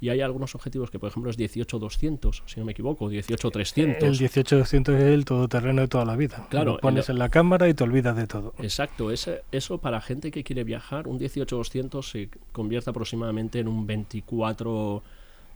Y 0.00 0.08
hay 0.08 0.20
algunos 0.22 0.54
objetivos 0.54 0.90
que, 0.90 0.98
por 0.98 1.08
ejemplo, 1.08 1.30
es 1.30 1.38
18-200, 1.38 2.42
si 2.46 2.58
no 2.60 2.66
me 2.66 2.72
equivoco, 2.72 3.08
18-300. 3.10 4.02
El 4.02 4.18
18-200 4.18 4.94
es 4.96 5.02
el 5.04 5.24
todoterreno 5.24 5.82
de 5.82 5.88
toda 5.88 6.04
la 6.04 6.16
vida. 6.16 6.46
Claro, 6.50 6.72
Lo 6.72 6.78
pones 6.78 7.08
el- 7.08 7.14
en 7.14 7.18
la 7.20 7.28
cámara 7.28 7.68
y 7.68 7.74
te 7.74 7.84
olvidas 7.84 8.16
de 8.16 8.26
todo. 8.26 8.54
Exacto, 8.58 9.10
ese, 9.12 9.42
eso 9.52 9.78
para 9.78 10.00
gente 10.00 10.30
que 10.30 10.42
quiere 10.42 10.64
viajar, 10.64 11.06
un 11.06 11.18
18-200 11.18 12.10
se 12.10 12.28
convierte 12.52 12.90
aproximadamente 12.90 13.60
en 13.60 13.68
un 13.68 13.86
24 13.86 15.02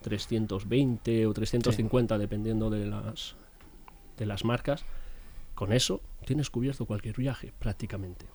320 0.02 1.26
o 1.26 1.32
350 1.34 2.18
dependiendo 2.18 2.70
de 2.70 2.86
las 2.86 3.34
de 4.16 4.26
las 4.26 4.44
marcas. 4.44 4.84
Con 5.54 5.72
eso 5.72 6.00
tienes 6.24 6.48
cubierto 6.50 6.86
cualquier 6.86 7.16
viaje 7.16 7.52
prácticamente. 7.58 8.26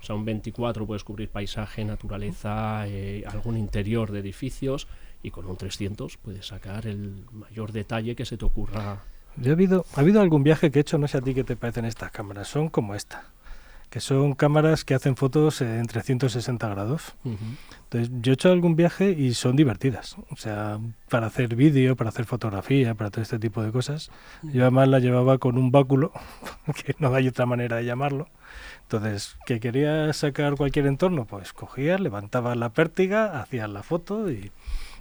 O 0.00 0.04
sea, 0.04 0.14
un 0.14 0.24
24 0.24 0.86
puedes 0.86 1.04
cubrir 1.04 1.28
paisaje, 1.28 1.84
naturaleza, 1.84 2.86
eh, 2.86 3.22
algún 3.26 3.56
interior 3.56 4.10
de 4.10 4.20
edificios 4.20 4.88
y 5.22 5.30
con 5.30 5.46
un 5.46 5.56
300 5.56 6.16
puedes 6.16 6.46
sacar 6.46 6.86
el 6.86 7.24
mayor 7.32 7.72
detalle 7.72 8.14
que 8.14 8.24
se 8.24 8.36
te 8.36 8.44
ocurra. 8.44 9.02
Yo 9.36 9.52
ha 9.52 9.54
habido, 9.54 9.84
ha 9.94 10.00
habido 10.00 10.20
algún 10.20 10.42
viaje 10.42 10.70
que 10.70 10.78
he 10.78 10.82
hecho, 10.82 10.98
no 10.98 11.06
sé 11.06 11.18
a 11.18 11.20
ti 11.20 11.34
qué 11.34 11.44
te 11.44 11.56
parecen 11.56 11.84
estas 11.84 12.10
cámaras, 12.10 12.48
son 12.48 12.68
como 12.68 12.94
esta, 12.94 13.24
que 13.90 13.98
son 14.00 14.34
cámaras 14.34 14.84
que 14.84 14.94
hacen 14.94 15.16
fotos 15.16 15.60
en 15.60 15.84
360 15.84 16.68
grados. 16.68 17.16
Entonces, 17.24 18.10
yo 18.22 18.32
he 18.32 18.34
hecho 18.34 18.50
algún 18.50 18.76
viaje 18.76 19.10
y 19.10 19.34
son 19.34 19.56
divertidas. 19.56 20.16
O 20.30 20.36
sea, 20.36 20.78
para 21.08 21.26
hacer 21.26 21.56
vídeo, 21.56 21.96
para 21.96 22.10
hacer 22.10 22.24
fotografía, 22.24 22.94
para 22.94 23.10
todo 23.10 23.22
este 23.22 23.40
tipo 23.40 23.62
de 23.62 23.72
cosas. 23.72 24.12
Yo 24.44 24.62
además 24.62 24.88
la 24.88 25.00
llevaba 25.00 25.38
con 25.38 25.58
un 25.58 25.72
báculo, 25.72 26.12
que 26.84 26.94
no 27.00 27.12
hay 27.12 27.26
otra 27.26 27.46
manera 27.46 27.78
de 27.78 27.84
llamarlo. 27.84 28.28
Entonces, 28.82 29.36
que 29.44 29.58
quería 29.58 30.12
sacar 30.12 30.54
cualquier 30.54 30.86
entorno, 30.86 31.24
pues 31.24 31.52
cogías, 31.52 32.00
levantabas 32.00 32.56
la 32.56 32.70
pértiga, 32.70 33.40
hacías 33.40 33.68
la 33.68 33.82
foto 33.82 34.30
y, 34.30 34.52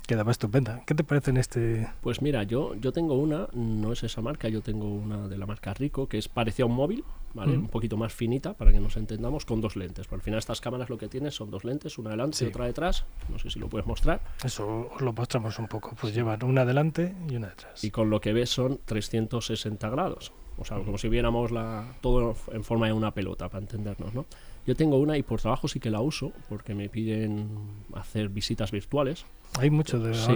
Quedaba 0.09 0.31
estupenda. 0.31 0.81
¿Qué 0.87 0.95
te 0.95 1.03
parece 1.03 1.29
en 1.29 1.37
este...? 1.37 1.87
Pues 2.01 2.23
mira, 2.23 2.41
yo, 2.41 2.73
yo 2.73 2.91
tengo 2.91 3.13
una, 3.13 3.47
no 3.53 3.93
es 3.93 4.01
esa 4.01 4.21
marca, 4.21 4.49
yo 4.49 4.61
tengo 4.63 4.91
una 4.91 5.27
de 5.27 5.37
la 5.37 5.45
marca 5.45 5.71
Rico, 5.75 6.07
que 6.09 6.17
es 6.17 6.27
parecida 6.27 6.63
a 6.63 6.65
un 6.65 6.73
móvil, 6.73 7.03
¿vale? 7.35 7.51
Ujú. 7.51 7.61
Un 7.61 7.67
poquito 7.67 7.95
más 7.95 8.11
finita, 8.11 8.55
para 8.55 8.71
que 8.71 8.79
nos 8.79 8.97
entendamos, 8.97 9.45
con 9.45 9.61
dos 9.61 9.75
lentes. 9.75 10.07
Por 10.07 10.17
al 10.17 10.23
final 10.23 10.39
estas 10.39 10.61
cámaras 10.61 10.89
lo 10.89 10.97
que 10.97 11.09
tienen 11.09 11.29
son 11.29 11.51
dos 11.51 11.63
lentes, 11.63 11.99
una 11.99 12.09
delante 12.09 12.37
Sí. 12.39 12.45
y 12.45 12.47
otra 12.47 12.65
detrás. 12.65 13.05
No 13.29 13.37
sé 13.37 13.51
si 13.51 13.59
lo 13.59 13.69
puedes 13.69 13.85
mostrar. 13.85 14.19
Eso 14.43 14.89
os 14.95 14.99
lo 14.99 15.13
mostramos 15.13 15.59
un 15.59 15.67
poco. 15.67 15.95
Pues 16.01 16.11
llevan 16.15 16.43
una 16.43 16.61
adelante 16.63 17.13
y 17.29 17.35
una 17.35 17.49
detrás. 17.49 17.83
Y 17.83 17.91
con 17.91 18.09
lo 18.09 18.19
que 18.19 18.33
ves 18.33 18.49
son 18.49 18.79
360 18.85 19.89
grados. 19.91 20.31
O 20.59 20.65
sea, 20.65 20.77
como 20.79 20.97
si 20.97 21.09
viéramos 21.09 21.51
la, 21.51 21.95
todo 22.01 22.35
en 22.51 22.63
forma 22.63 22.87
de 22.87 22.93
una 22.93 23.13
pelota, 23.13 23.49
para 23.49 23.61
entendernos, 23.61 24.13
¿no? 24.13 24.25
Yo 24.67 24.75
tengo 24.75 24.97
una 24.97 25.17
y 25.17 25.23
por 25.23 25.41
trabajo 25.41 25.67
sí 25.67 25.79
que 25.79 25.89
la 25.89 26.01
uso, 26.01 26.31
porque 26.47 26.75
me 26.75 26.89
piden 26.89 27.49
hacer 27.93 28.29
visitas 28.29 28.71
virtuales. 28.71 29.25
Hay 29.57 29.69
mucho 29.69 29.99
de 29.99 30.13
Sí. 30.13 30.35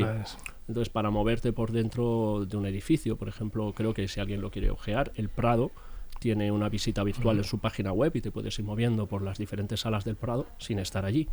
Entonces, 0.68 0.90
para 0.90 1.10
moverte 1.10 1.52
por 1.52 1.72
dentro 1.72 2.46
de 2.46 2.58
un 2.58 2.66
edificio, 2.66 3.18
por 3.18 3.28
ejemplo, 3.28 3.74
creo 3.74 3.94
que 3.94 4.08
si 4.08 4.20
alguien 4.20 4.42
lo 4.42 4.50
quiere 4.50 4.70
ojear, 4.70 5.12
el 5.16 5.30
Prado 5.30 5.72
tiene 6.20 6.52
una 6.52 6.70
visita 6.70 7.04
virtual 7.04 7.38
en 7.38 7.44
su 7.44 7.60
página 7.60 7.92
web 7.92 8.16
y 8.16 8.22
te 8.22 8.32
puedes 8.32 8.58
ir 8.58 8.66
moviendo 8.66 9.08
por 9.08 9.22
las 9.22 9.38
diferentes 9.38 9.82
salas 9.82 10.06
del 10.06 10.16
Prado 10.16 10.48
sin 10.58 10.80
estar 10.80 11.04
allí. 11.06 11.28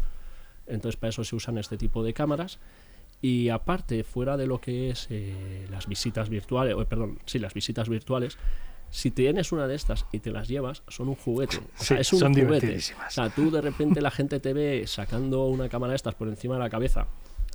Entonces, 0.66 0.98
para 0.98 1.10
eso 1.10 1.22
se 1.22 1.36
usan 1.36 1.58
este 1.58 1.76
tipo 1.76 2.02
de 2.02 2.12
cámaras. 2.12 2.58
Y 3.22 3.50
aparte, 3.50 4.02
fuera 4.02 4.36
de 4.36 4.46
lo 4.46 4.60
que 4.60 4.90
es 4.90 5.06
eh, 5.10 5.66
las 5.70 5.86
visitas 5.86 6.28
virtuales, 6.28 6.74
o, 6.74 6.84
perdón, 6.86 7.18
sí, 7.26 7.38
las 7.38 7.54
visitas 7.54 7.88
virtuales, 7.88 8.38
si 8.90 9.10
tienes 9.10 9.52
una 9.52 9.66
de 9.68 9.74
estas 9.76 10.06
y 10.12 10.18
te 10.18 10.30
las 10.30 10.48
llevas, 10.48 10.82
son 10.88 11.08
un 11.08 11.14
juguete. 11.14 11.58
O 11.78 11.82
sea, 11.82 11.96
Sí, 11.96 12.00
es 12.00 12.12
un 12.12 12.18
son 12.18 12.34
juguete. 12.34 12.76
O 12.76 13.10
sea, 13.10 13.30
tú 13.30 13.50
de 13.50 13.60
repente 13.60 14.00
la 14.00 14.10
gente 14.10 14.40
te 14.40 14.52
ve 14.52 14.84
sacando 14.86 15.46
una 15.46 15.68
cámara 15.68 15.92
de 15.92 15.96
estas 15.96 16.14
por 16.14 16.28
encima 16.28 16.54
de 16.54 16.60
la 16.60 16.70
cabeza 16.70 17.06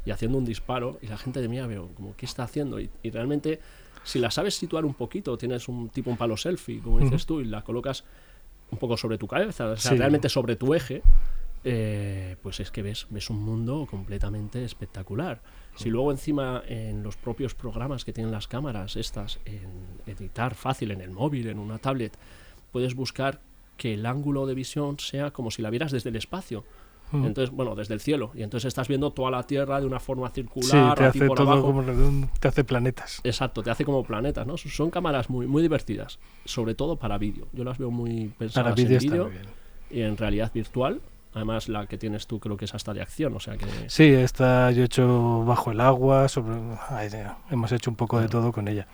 y 0.06 0.12
haciendo 0.12 0.38
un 0.38 0.46
disparo 0.46 0.98
y 1.02 1.08
la 1.08 1.18
gente 1.18 1.42
te 1.42 1.48
mira, 1.48 1.68
veo, 1.68 1.90
como, 1.96 2.16
¿qué 2.16 2.26
está 2.26 2.44
haciendo? 2.44 2.80
Y, 2.80 2.90
y 3.04 3.10
realmente, 3.12 3.60
si 4.04 4.20
la 4.20 4.32
sabes 4.32 4.56
situar 4.56 4.86
un 4.86 4.94
poquito, 4.94 5.38
tienes 5.38 5.68
un 5.68 5.90
tipo 5.90 6.10
un 6.10 6.18
palo 6.18 6.38
selfie, 6.38 6.80
como 6.80 7.00
dices 7.00 7.26
tú, 7.26 7.42
y 7.42 7.46
la 7.46 7.64
colocas 7.64 8.04
un 8.72 8.78
poco 8.78 8.98
sobre 8.98 9.18
tu 9.18 9.28
cabeza, 9.28 9.66
o 9.72 9.78
sea, 9.78 9.92
Sí. 9.92 9.98
realmente 9.98 10.30
sobre 10.30 10.56
tu 10.56 10.74
eje, 10.74 11.02
eh, 11.64 12.36
pues 12.44 12.60
es 12.60 12.72
que 12.72 12.82
ves, 12.84 13.08
ves 13.10 13.30
un 13.30 13.42
mundo 13.44 13.88
completamente 13.90 14.64
espectacular. 14.64 15.42
Si 15.76 15.90
luego 15.90 16.12
encima 16.12 16.64
en 16.68 17.04
los 17.04 17.18
propios 17.18 17.54
programas 17.54 18.06
que 18.06 18.14
tienen 18.14 18.32
las 18.32 18.48
cámaras 18.48 18.96
estas, 18.96 19.40
en 19.46 19.70
editar 20.08 20.56
fácil 20.56 20.92
en 20.92 21.02
el 21.02 21.12
móvil, 21.12 21.48
en 21.48 21.60
una 21.60 21.78
tablet, 21.78 22.18
puedes 22.72 22.96
buscar 22.96 23.40
que 23.78 23.94
el 23.94 24.06
ángulo 24.06 24.46
de 24.46 24.54
visión 24.54 25.00
sea 25.00 25.32
como 25.32 25.52
si 25.52 25.62
la 25.62 25.70
vieras 25.70 25.92
desde 25.92 26.10
el 26.10 26.16
espacio. 26.16 26.64
Mm. 27.12 27.26
Entonces, 27.26 27.56
bueno, 27.56 27.76
desde 27.76 27.94
el 27.94 28.00
cielo. 28.00 28.32
Y 28.34 28.44
entonces 28.44 28.68
estás 28.70 28.88
viendo 28.88 29.12
toda 29.12 29.32
la 29.32 29.44
Tierra 29.44 29.80
de 29.80 29.86
una 29.86 30.00
forma 30.00 30.28
Sí, 30.30 30.36
circular, 30.36 30.96
te 30.96 31.04
a 31.04 31.12
ti 31.12 31.20
hace 31.20 31.28
por 31.28 31.38
todo 31.38 31.52
abajo. 31.52 31.68
como 31.68 31.82
redondo, 31.82 32.30
te 32.40 32.48
hace 32.48 32.64
planetas. 32.64 33.22
Exacto, 33.24 33.62
te 33.62 33.70
hace 33.70 33.86
como 33.86 34.04
planetas, 34.04 34.48
¿no? 34.48 34.58
Son 34.58 34.90
cámaras 34.90 35.30
muy, 35.30 35.46
muy 35.46 35.62
divertidas, 35.62 36.20
sobre 36.46 36.74
todo 36.74 36.96
para 36.96 37.18
vídeo. 37.18 37.48
Yo 37.54 37.64
las 37.64 37.78
veo 37.78 37.92
muy 37.92 38.32
pensadas 38.38 38.74
Para 38.74 38.82
en 38.82 38.98
vídeo 38.98 39.32
y 39.92 40.02
en 40.02 40.18
realidad 40.18 40.52
virtual. 40.54 41.02
Además, 41.36 41.68
la 41.68 41.86
que 41.86 41.98
tienes 41.98 42.28
tú 42.28 42.40
creo 42.40 42.56
que 42.56 42.64
es 42.64 42.74
hasta 42.74 42.94
de 42.94 43.02
acción, 43.02 43.36
o 43.36 43.42
sea 43.42 43.58
que... 43.58 43.68
Sí, 43.90 44.06
esta 44.06 44.72
yo 44.72 44.84
he 44.84 44.86
hecho 44.86 45.44
bajo 45.44 45.72
el 45.72 45.82
agua, 45.82 46.30
sobre, 46.30 46.56
hemos 47.52 47.72
hecho 47.74 47.90
un 47.90 47.98
poco 47.98 48.22
de 48.22 48.30
todo 48.30 48.54
con 48.54 48.70
ella. 48.70 48.88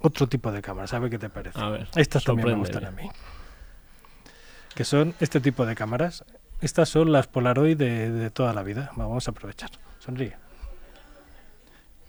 Otro 0.00 0.28
tipo 0.28 0.52
de 0.52 0.62
cámaras, 0.62 0.92
a 0.94 1.00
ver 1.00 1.10
qué 1.10 1.18
te 1.18 1.28
parece. 1.28 1.60
A 1.60 1.70
ver, 1.70 1.88
Estas 1.96 2.22
también 2.22 2.48
me 2.50 2.54
gustan 2.54 2.84
a 2.84 2.92
mí. 2.92 3.10
Que 4.76 4.84
son 4.84 5.14
este 5.18 5.40
tipo 5.40 5.66
de 5.66 5.74
cámaras. 5.74 6.24
Estas 6.60 6.88
son 6.88 7.10
las 7.10 7.26
Polaroid 7.26 7.76
de, 7.76 8.10
de 8.10 8.30
toda 8.30 8.54
la 8.54 8.62
vida. 8.62 8.92
Vamos 8.94 9.26
a 9.26 9.32
aprovechar. 9.32 9.70
Sonríe. 9.98 10.36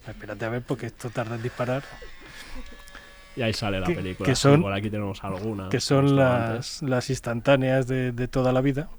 Espérate 0.08 0.46
a 0.46 0.50
ver 0.50 0.62
porque 0.62 0.86
esto 0.86 1.10
tarda 1.10 1.36
en 1.36 1.42
disparar. 1.42 1.84
Y 3.36 3.42
ahí 3.42 3.54
sale 3.54 3.80
la 3.80 3.88
Que- 3.88 3.96
película. 3.96 4.26
que 4.30 4.36
sí, 4.36 4.42
son- 4.44 4.62
por 4.62 4.74
aquí 4.74 4.90
tenemos 4.90 5.24
alguna. 5.24 5.70
Que 5.70 5.80
son 5.80 6.16
las, 6.16 6.82
las 6.84 7.10
instantáneas 7.10 7.88
de, 7.88 8.12
de 8.12 8.28
toda 8.28 8.52
la 8.54 8.62
vida. 8.62 8.90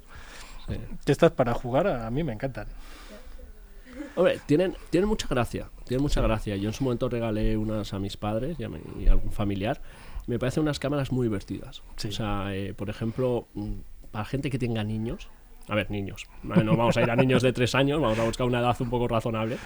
Sí. 0.68 0.76
Que 1.04 1.12
estas 1.12 1.30
para 1.32 1.54
jugar 1.54 1.86
a, 1.86 2.06
a 2.06 2.10
mí 2.10 2.24
me 2.24 2.32
encantan. 2.32 2.66
Hombre, 4.16 4.38
tienen, 4.46 4.76
tienen 4.90 5.08
mucha 5.08 5.26
gracia. 5.28 5.68
Tienen 5.86 6.02
mucha 6.02 6.20
gracia. 6.20 6.56
Yo 6.56 6.68
en 6.68 6.72
su 6.74 6.84
momento 6.84 7.08
regalé 7.08 7.56
unas 7.56 7.92
a 7.94 7.98
mis 7.98 8.16
padres 8.16 8.58
y 8.58 8.64
a, 8.64 8.68
mi- 8.68 8.80
y 9.02 9.08
a 9.08 9.12
algún 9.12 9.32
familiar. 9.32 9.80
Me 10.26 10.38
parecen 10.38 10.62
unas 10.62 10.78
cámaras 10.78 11.12
muy 11.12 11.26
divertidas. 11.26 11.82
Sí. 11.96 12.08
O 12.08 12.12
sea, 12.12 12.54
eh, 12.54 12.74
por 12.74 12.88
ejemplo, 12.90 13.46
mm, 13.54 13.72
para 14.10 14.24
gente 14.24 14.50
que 14.50 14.58
tenga 14.58 14.82
niños. 14.84 15.28
A 15.68 15.74
ver, 15.74 15.90
niños. 15.90 16.26
No 16.42 16.76
vamos 16.76 16.96
a 16.96 17.02
ir 17.02 17.10
a 17.10 17.16
niños 17.16 17.42
de 17.42 17.52
tres 17.52 17.74
años, 17.74 18.00
vamos 18.00 18.18
a 18.18 18.24
buscar 18.24 18.46
una 18.46 18.60
edad 18.60 18.76
un 18.80 18.90
poco 18.90 19.08
razonable. 19.08 19.56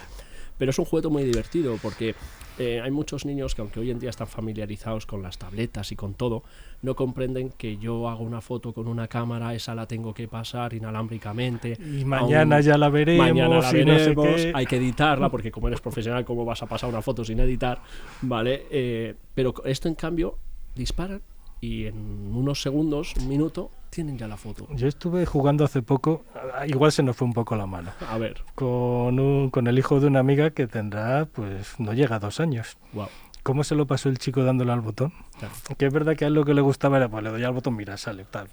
Pero 0.59 0.69
es 0.69 0.77
un 0.77 0.85
juguete 0.85 1.07
muy 1.07 1.23
divertido 1.23 1.77
porque 1.81 2.13
eh, 2.59 2.81
hay 2.83 2.91
muchos 2.91 3.25
niños 3.25 3.55
que 3.55 3.61
aunque 3.61 3.79
hoy 3.79 3.89
en 3.89 3.97
día 3.99 4.09
están 4.11 4.27
familiarizados 4.27 5.05
con 5.07 5.23
las 5.23 5.37
tabletas 5.39 5.91
y 5.91 5.95
con 5.95 6.13
todo, 6.13 6.43
no 6.81 6.95
comprenden 6.95 7.49
que 7.57 7.77
yo 7.77 8.09
hago 8.09 8.23
una 8.23 8.41
foto 8.41 8.73
con 8.73 8.87
una 8.87 9.07
cámara, 9.07 9.55
esa 9.55 9.73
la 9.73 9.87
tengo 9.87 10.13
que 10.13 10.27
pasar 10.27 10.73
inalámbricamente. 10.73 11.77
Y 11.79 12.03
mañana 12.05 12.57
Aún- 12.57 12.65
ya 12.65 12.77
la 12.77 12.89
veremos. 12.89 13.25
Mañana 13.27 13.59
la 13.61 13.77
y 13.77 13.85
no 13.85 13.97
sé 13.97 14.13
veremos, 14.13 14.41
hay 14.53 14.65
que 14.65 14.75
editarla 14.75 15.29
porque 15.29 15.49
como 15.49 15.69
eres 15.69 15.81
profesional, 15.81 16.25
¿cómo 16.25 16.43
vas 16.45 16.61
a 16.61 16.65
pasar 16.65 16.89
una 16.89 17.01
foto 17.01 17.23
sin 17.23 17.39
editar? 17.39 17.81
¿Vale? 18.21 18.65
Eh, 18.69 19.15
pero 19.33 19.53
esto 19.65 19.87
en 19.87 19.95
cambio 19.95 20.37
disparan 20.75 21.21
y 21.61 21.85
en 21.85 21.95
unos 22.35 22.61
segundos, 22.61 23.13
un 23.17 23.29
minuto, 23.29 23.71
tienen 23.89 24.17
ya 24.17 24.27
la 24.27 24.37
foto. 24.37 24.67
Yo 24.75 24.87
estuve 24.87 25.25
jugando 25.25 25.63
hace 25.65 25.81
poco, 25.81 26.23
ah, 26.55 26.65
igual 26.67 26.91
se 26.91 27.03
nos 27.03 27.15
fue 27.15 27.27
un 27.27 27.33
poco 27.33 27.55
la 27.55 27.65
mano, 27.65 27.91
A 28.09 28.17
ver, 28.17 28.41
con, 28.55 29.19
un- 29.19 29.49
con 29.49 29.67
el 29.67 29.77
hijo 29.79 29.99
de 29.99 30.07
una 30.07 30.19
amiga 30.19 30.51
que 30.51 30.67
tendrá, 30.67 31.25
pues 31.25 31.79
no 31.79 31.93
llega 31.93 32.17
a 32.17 32.19
dos 32.19 32.39
años. 32.39 32.77
wow. 32.93 33.07
¿Cómo 33.41 33.63
se 33.63 33.73
lo 33.73 33.87
pasó 33.87 34.09
el 34.09 34.19
chico 34.19 34.43
dándole 34.43 34.73
al 34.73 34.81
botón? 34.81 35.13
Claro. 35.39 35.53
Que 35.77 35.85
es 35.87 35.93
verdad 35.93 36.15
que 36.15 36.25
a 36.25 36.27
él 36.27 36.33
lo 36.33 36.43
que 36.43 36.53
le 36.53 36.59
gustaba 36.61 36.97
era, 36.97 37.07
pues 37.07 37.23
le 37.23 37.29
doy 37.29 37.43
al 37.43 37.53
botón, 37.53 37.75
mira, 37.75 37.95
sale, 37.97 38.25
tal. 38.29 38.47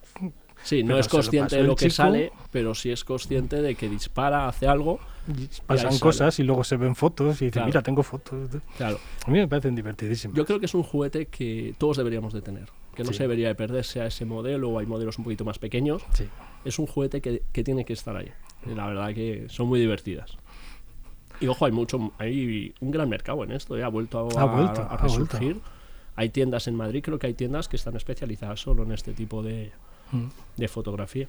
Sí, 0.63 0.85
no 0.85 0.97
es 0.97 1.07
lo 1.07 1.11
consciente 1.11 1.57
de 1.57 1.65
lo 1.65 1.75
que 1.75 1.87
chico. 1.87 1.95
sale, 1.97 2.33
pero 2.53 2.73
sí 2.75 2.91
es 2.93 3.05
consciente 3.05 3.61
de 3.61 3.75
que 3.75 3.89
dispara, 3.89 4.49
hace 4.49 4.69
algo. 4.69 5.01
Y 5.29 5.49
pasan 5.67 5.99
cosas 5.99 6.39
y 6.39 6.45
luego 6.45 6.63
se 6.65 6.77
ven 6.77 6.95
fotos 6.95 7.43
y 7.43 7.47
dice, 7.47 7.55
Claro. 7.55 7.67
mira, 7.67 7.83
tengo 7.83 8.03
fotos. 8.05 8.49
Claro, 8.77 8.99
A 9.27 9.31
mí 9.31 9.39
me 9.39 9.49
parecen 9.49 9.75
divertidísimas. 9.75 10.37
yo 10.37 10.47
creo 10.47 10.61
que 10.61 10.67
es 10.67 10.75
un 10.75 10.85
juguete 10.85 11.27
que 11.27 11.75
todos 11.79 11.97
deberíamos 11.97 12.33
de 12.33 12.41
tener. 12.43 12.69
Que 12.97 13.05
no 13.05 13.11
Sí. 13.11 13.19
se 13.19 13.23
debería 13.25 13.49
de 13.49 13.55
perderse 13.55 14.01
a 14.01 14.07
ese 14.07 14.25
modelo 14.25 14.71
o 14.71 14.79
hay 14.81 14.87
modelos 14.87 15.19
un 15.19 15.25
poquito 15.25 15.45
más 15.45 15.59
pequeños. 15.59 16.03
Sí. 16.15 16.25
es 16.65 16.81
un 16.81 16.87
juguete 16.89 17.21
que, 17.21 17.43
que 17.53 17.63
tiene 17.63 17.85
que 17.85 17.93
estar 17.93 18.17
ahí. 18.17 18.29
Y 18.69 18.75
la 18.75 18.87
verdad 18.89 19.15
que 19.15 19.47
son 19.49 19.69
muy 19.69 19.79
divertidas. 19.79 20.37
Y 21.41 21.47
ojo, 21.47 21.65
hay 21.67 21.71
mucho, 21.73 22.13
hay 22.19 22.75
un 22.81 22.91
gran 22.91 23.09
mercado 23.09 23.45
en 23.45 23.53
esto, 23.53 23.77
¿eh? 23.79 23.85
ha 23.85 23.89
vuelto 23.89 24.19
a, 24.19 24.23
Ha 24.43 24.45
vuelto, 24.47 24.81
a 24.83 24.97
vuelto. 24.97 25.05
resurgir. 25.05 25.61
Hay 26.17 26.31
tiendas 26.31 26.67
en 26.67 26.75
Madrid, 26.75 27.03
creo 27.05 27.19
que 27.21 27.27
hay 27.29 27.35
tiendas 27.35 27.69
que 27.69 27.77
están 27.77 27.95
especializadas 27.95 28.59
solo 28.61 28.83
en 28.83 28.91
este 28.93 29.13
tipo 29.13 29.43
de, 29.45 29.71
Mm. 30.13 30.25
de 30.57 30.69
fotografía. 30.69 31.29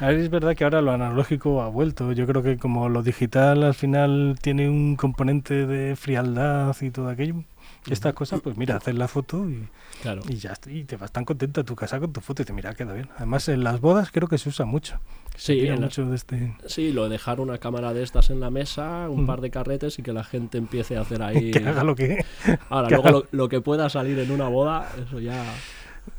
A 0.00 0.08
ver, 0.08 0.18
es 0.18 0.30
verdad 0.30 0.56
que 0.56 0.64
ahora 0.64 0.80
lo 0.82 0.90
analógico 0.92 1.62
ha 1.62 1.68
vuelto. 1.68 2.12
Yo 2.12 2.26
creo 2.26 2.42
que 2.42 2.58
como 2.58 2.88
lo 2.88 3.02
digital 3.02 3.62
al 3.62 3.74
final 3.74 4.36
tiene 4.42 4.68
un 4.68 4.96
componente 4.96 5.66
de 5.66 5.94
frialdad 5.96 6.74
y 6.80 6.90
todo 6.90 7.08
aquello, 7.08 7.44
estas 7.90 8.14
cosas, 8.14 8.40
pues 8.40 8.56
mira, 8.56 8.76
haces 8.76 8.94
la 8.94 9.08
foto 9.08 9.48
y, 9.48 9.68
Claro. 10.02 10.22
y 10.28 10.36
ya. 10.36 10.54
Y 10.66 10.84
te 10.84 10.96
vas 10.96 11.12
tan 11.12 11.24
contento 11.24 11.60
a 11.60 11.64
tu 11.64 11.74
casa 11.76 11.98
con 12.00 12.12
tu 12.12 12.20
foto 12.20 12.42
y 12.42 12.44
te 12.44 12.52
mira, 12.52 12.74
queda 12.74 12.92
bien. 12.94 13.08
Además, 13.16 13.48
en 13.48 13.62
las 13.64 13.80
bodas 13.80 14.10
creo 14.10 14.28
que 14.28 14.38
se 14.38 14.48
usa 14.48 14.64
mucho. 14.64 14.98
Se 15.36 15.54
Sí, 15.54 15.66
en 15.66 15.74
la- 15.80 15.86
mucho 15.86 16.06
de 16.06 16.14
este... 16.16 16.56
sí, 16.66 16.92
lo 16.92 17.04
de 17.04 17.10
dejar 17.10 17.40
una 17.40 17.58
cámara 17.58 17.92
de 17.92 18.02
estas 18.02 18.30
en 18.30 18.40
la 18.40 18.50
mesa, 18.50 19.08
un 19.10 19.24
Mm. 19.24 19.26
par 19.26 19.40
de 19.40 19.50
carretes 19.50 19.98
y 19.98 20.02
que 20.02 20.12
la 20.12 20.24
gente 20.24 20.58
empiece 20.58 20.96
a 20.96 21.00
hacer 21.02 21.22
ahí. 21.22 21.50
Que 21.50 21.66
haga 21.68 21.84
lo 21.84 21.94
que... 21.94 22.24
Ahora, 22.70 22.88
que 22.88 22.94
luego 22.94 23.08
haga- 23.08 23.18
lo, 23.18 23.26
lo 23.32 23.48
que 23.48 23.60
pueda 23.60 23.88
salir 23.88 24.18
en 24.18 24.30
una 24.30 24.48
boda, 24.48 24.88
eso 25.06 25.20
ya. 25.20 25.44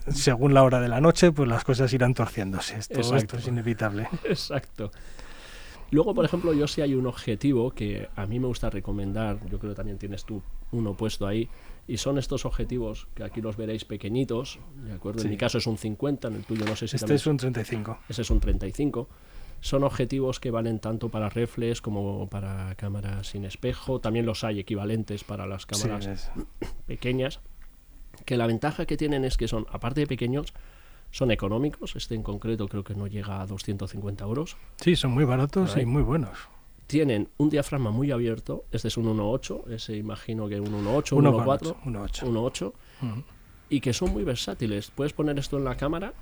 Según 0.08 0.54
la 0.56 0.64
hora 0.64 0.80
de 0.82 0.88
la 0.88 1.00
noche, 1.00 1.32
pues 1.32 1.48
las 1.48 1.64
cosas 1.64 1.94
irán 1.94 2.14
torciéndose. 2.16 2.76
Esto, 2.78 3.16
esto 3.16 3.38
es 3.38 3.48
inevitable. 3.48 4.08
Exacto. 4.24 4.92
Luego, 5.96 6.14
por 6.14 6.26
ejemplo, 6.26 6.54
yo 6.54 6.68
sí 6.68 6.82
hay 6.82 6.94
un 6.94 7.08
objetivo 7.08 7.72
que 7.72 8.10
a 8.18 8.26
mí 8.26 8.38
me 8.38 8.48
gusta 8.48 8.70
recomendar, 8.70 9.40
yo 9.50 9.60
creo 9.60 9.72
que 9.72 9.78
también 9.78 9.98
tienes 9.98 10.26
tú 10.26 10.42
uno 10.74 10.94
puesto 10.94 11.26
ahí, 11.26 11.48
y 11.88 11.96
son 11.96 12.18
estos 12.18 12.44
objetivos 12.44 13.08
que 13.16 13.24
aquí 13.24 13.40
los 13.40 13.56
veréis 13.56 13.86
pequeñitos, 13.86 14.60
¿de 14.84 14.92
acuerdo? 14.92 15.20
Sí. 15.20 15.28
En 15.28 15.32
mi 15.32 15.38
caso 15.38 15.58
es 15.58 15.66
un 15.68 15.78
50, 15.78 16.28
en 16.28 16.36
el 16.36 16.44
tuyo 16.44 16.66
no 16.66 16.76
sé 16.76 16.90
si 16.90 16.98
Este 16.98 17.06
también 17.06 17.16
es 17.16 17.28
un 17.28 17.38
35. 17.38 18.00
ese 18.10 18.24
es 18.24 18.30
un 18.30 18.42
35. 18.42 19.08
Son 19.62 19.86
objetivos 19.86 20.42
que 20.42 20.52
valen 20.52 20.80
tanto 20.80 21.08
para 21.08 21.30
reflex 21.30 21.80
como 21.80 22.28
para 22.28 22.76
cámaras 22.76 23.28
sin 23.28 23.46
espejo. 23.46 24.02
También 24.02 24.26
los 24.26 24.44
hay 24.44 24.60
equivalentes 24.60 25.24
para 25.24 25.48
las 25.48 25.66
cámaras 25.66 26.30
pequeñas. 26.88 27.40
Que 28.26 28.36
la 28.36 28.48
ventaja 28.48 28.86
que 28.86 28.98
tienen 28.98 29.24
es 29.24 29.38
que 29.38 29.48
son, 29.48 29.66
aparte 29.72 30.02
de 30.02 30.08
pequeños, 30.08 30.54
son 31.16 31.32
económicos. 31.32 31.96
Este 31.96 32.14
en 32.14 32.24
concreto 32.24 32.68
creo 32.68 32.84
que 32.84 32.94
no 32.94 33.08
llega 33.08 33.40
a 33.42 33.46
250 33.48 34.26
euros. 34.26 34.58
sí, 34.82 34.98
son 34.98 35.12
muy 35.12 35.24
baratos 35.24 35.78
y 35.78 35.86
muy 35.86 36.02
buenos. 36.04 36.38
tienen 36.88 37.30
un 37.38 37.50
diafragma 37.50 37.90
muy 37.90 38.12
abierto. 38.12 38.66
Este 38.72 38.90
es 38.90 38.98
un 38.98 39.06
1.8, 39.06 39.70
ese 39.72 39.96
imagino 39.96 40.50
que 40.50 40.60
un 40.60 40.68
1.8, 40.86 41.14
un 41.14 41.24
1.4, 41.26 41.76
1.8. 41.86 42.24
1.8, 42.28 42.68
Ujú. 42.68 43.24
y 43.70 43.80
que 43.80 43.94
son 43.94 44.12
muy 44.12 44.24
versátiles. 44.26 44.92
Puedes 44.92 45.14
poner 45.14 45.40
esto 45.40 45.58
en 45.58 45.64
la 45.64 45.76
cámara, 45.78 46.14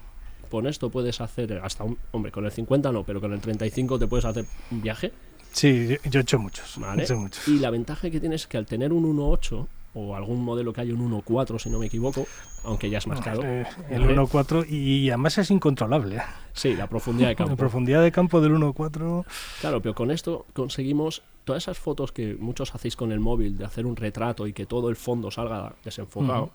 con 0.52 0.68
esto 0.68 0.92
puedes 0.92 1.20
hacer 1.22 1.60
hasta 1.64 1.84
un, 1.84 1.98
hombre, 2.12 2.32
con 2.32 2.46
el 2.46 2.52
50 2.52 2.92
no, 2.92 3.04
pero 3.04 3.20
con 3.20 3.34
el 3.34 3.42
35 3.42 3.98
te 3.98 4.06
puedes 4.08 4.26
hacer 4.26 4.46
un 4.70 4.82
viaje 4.84 5.12
Sí, 5.52 5.88
yo- 5.88 6.10
yo 6.10 6.20
he 6.20 6.24
hecho 6.24 6.38
muchos. 6.40 6.78
¿vale? 6.80 7.02
he 7.02 7.06
hecho 7.06 7.18
muchos. 7.18 7.48
Y 7.48 7.58
la 7.60 7.70
ventaja 7.72 8.10
que 8.12 8.20
tienes 8.20 8.42
es 8.42 8.48
que 8.48 8.58
al 8.58 8.66
tener 8.68 8.94
un 8.94 9.06
1.8 9.06 9.68
o 9.96 10.16
algún 10.16 10.44
modelo 10.44 10.74
que 10.74 10.82
haya 10.82 10.94
un 10.94 11.12
1.4, 11.12 11.60
si 11.60 11.70
no 11.70 11.80
me 11.80 11.86
equivoco, 11.86 12.26
aunque 12.64 12.90
ya 12.90 12.98
es 12.98 13.08
más 13.08 13.22
caro, 13.22 13.42
Eh, 13.44 13.66
el 13.90 14.02
¿vale? 14.02 14.16
1.4 14.18 14.68
y 14.70 15.10
además 15.10 15.38
es 15.38 15.52
incontrolable. 15.52 16.22
sí, 16.54 16.76
la 16.76 16.88
profundidad 16.88 17.28
de 17.30 17.34
La 17.36 17.38
campo. 17.38 17.56
profundidad 17.56 18.02
de 18.02 18.12
campo 18.12 18.42
del 18.42 18.54
1.4. 18.54 19.26
Claro, 19.62 19.82
pero 19.82 19.94
con 19.94 20.10
esto 20.12 20.46
conseguimos 20.54 21.22
todas 21.44 21.64
esas 21.64 21.78
fotos 21.78 22.12
que 22.12 22.36
muchos 22.36 22.74
hacéis 22.74 22.96
con 22.96 23.12
el 23.12 23.20
móvil 23.20 23.58
de 23.58 23.66
hacer 23.66 23.86
un 23.86 23.96
retrato 23.96 24.48
y 24.48 24.54
que 24.54 24.66
todo 24.66 24.90
el 24.90 24.96
fondo 24.96 25.30
salga 25.30 25.76
desenfocado, 25.84 26.52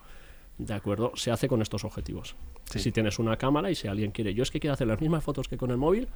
¿de 0.58 0.74
acuerdo? 0.74 1.12
Se 1.14 1.30
hace 1.30 1.46
con 1.46 1.62
estos 1.62 1.84
objetivos. 1.84 2.34
Sí. 2.64 2.78
Si 2.80 2.92
tienes 2.92 3.18
una 3.18 3.36
cámara 3.36 3.70
y 3.70 3.74
si 3.74 3.86
alguien 3.88 4.10
quiere, 4.10 4.34
yo 4.34 4.42
es 4.42 4.50
que 4.50 4.60
quiero 4.60 4.74
hacer 4.74 4.86
las 4.88 5.00
mismas 5.00 5.22
fotos 5.22 5.46
que 5.48 5.56
con 5.56 5.70
el 5.70 5.76
móvil, 5.76 6.08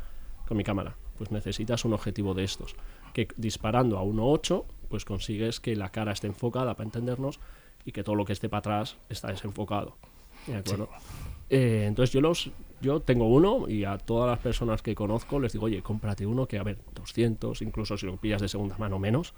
con 0.48 0.56
mi 0.56 0.64
cámara, 0.64 0.96
pues 1.16 1.30
necesitas 1.30 1.84
un 1.84 1.92
objetivo 1.94 2.34
de 2.34 2.44
estos. 2.44 2.74
Que 3.14 3.28
disparando 3.36 3.96
a 3.98 4.02
1.8, 4.02 4.64
pues 4.92 5.06
consigues 5.06 5.58
que 5.58 5.74
la 5.74 5.88
cara 5.88 6.12
esté 6.12 6.26
enfocada 6.26 6.74
para 6.74 6.84
entendernos 6.84 7.40
y 7.86 7.92
que 7.92 8.04
todo 8.04 8.14
lo 8.14 8.26
que 8.26 8.34
esté 8.34 8.50
para 8.50 8.58
atrás 8.58 8.98
está 9.08 9.28
desenfocado. 9.28 9.96
¿De 10.46 10.56
acuerdo? 10.56 10.90
Eh, 11.48 11.86
entonces 11.88 12.12
yo 12.12 12.20
los 12.20 12.50
yo 12.82 13.00
tengo 13.00 13.26
uno 13.26 13.70
y 13.70 13.84
a 13.84 13.96
todas 13.96 14.28
las 14.28 14.38
personas 14.38 14.82
que 14.82 14.94
conozco 14.94 15.40
les 15.40 15.54
digo, 15.54 15.64
oye, 15.64 15.80
cómprate 15.80 16.26
uno 16.26 16.46
que 16.46 16.58
a 16.58 16.62
ver, 16.62 16.76
200, 16.94 17.62
incluso 17.62 17.96
si 17.96 18.04
lo 18.04 18.18
pillas 18.18 18.42
de 18.42 18.48
segunda 18.48 18.76
mano 18.76 18.98
menos, 18.98 19.32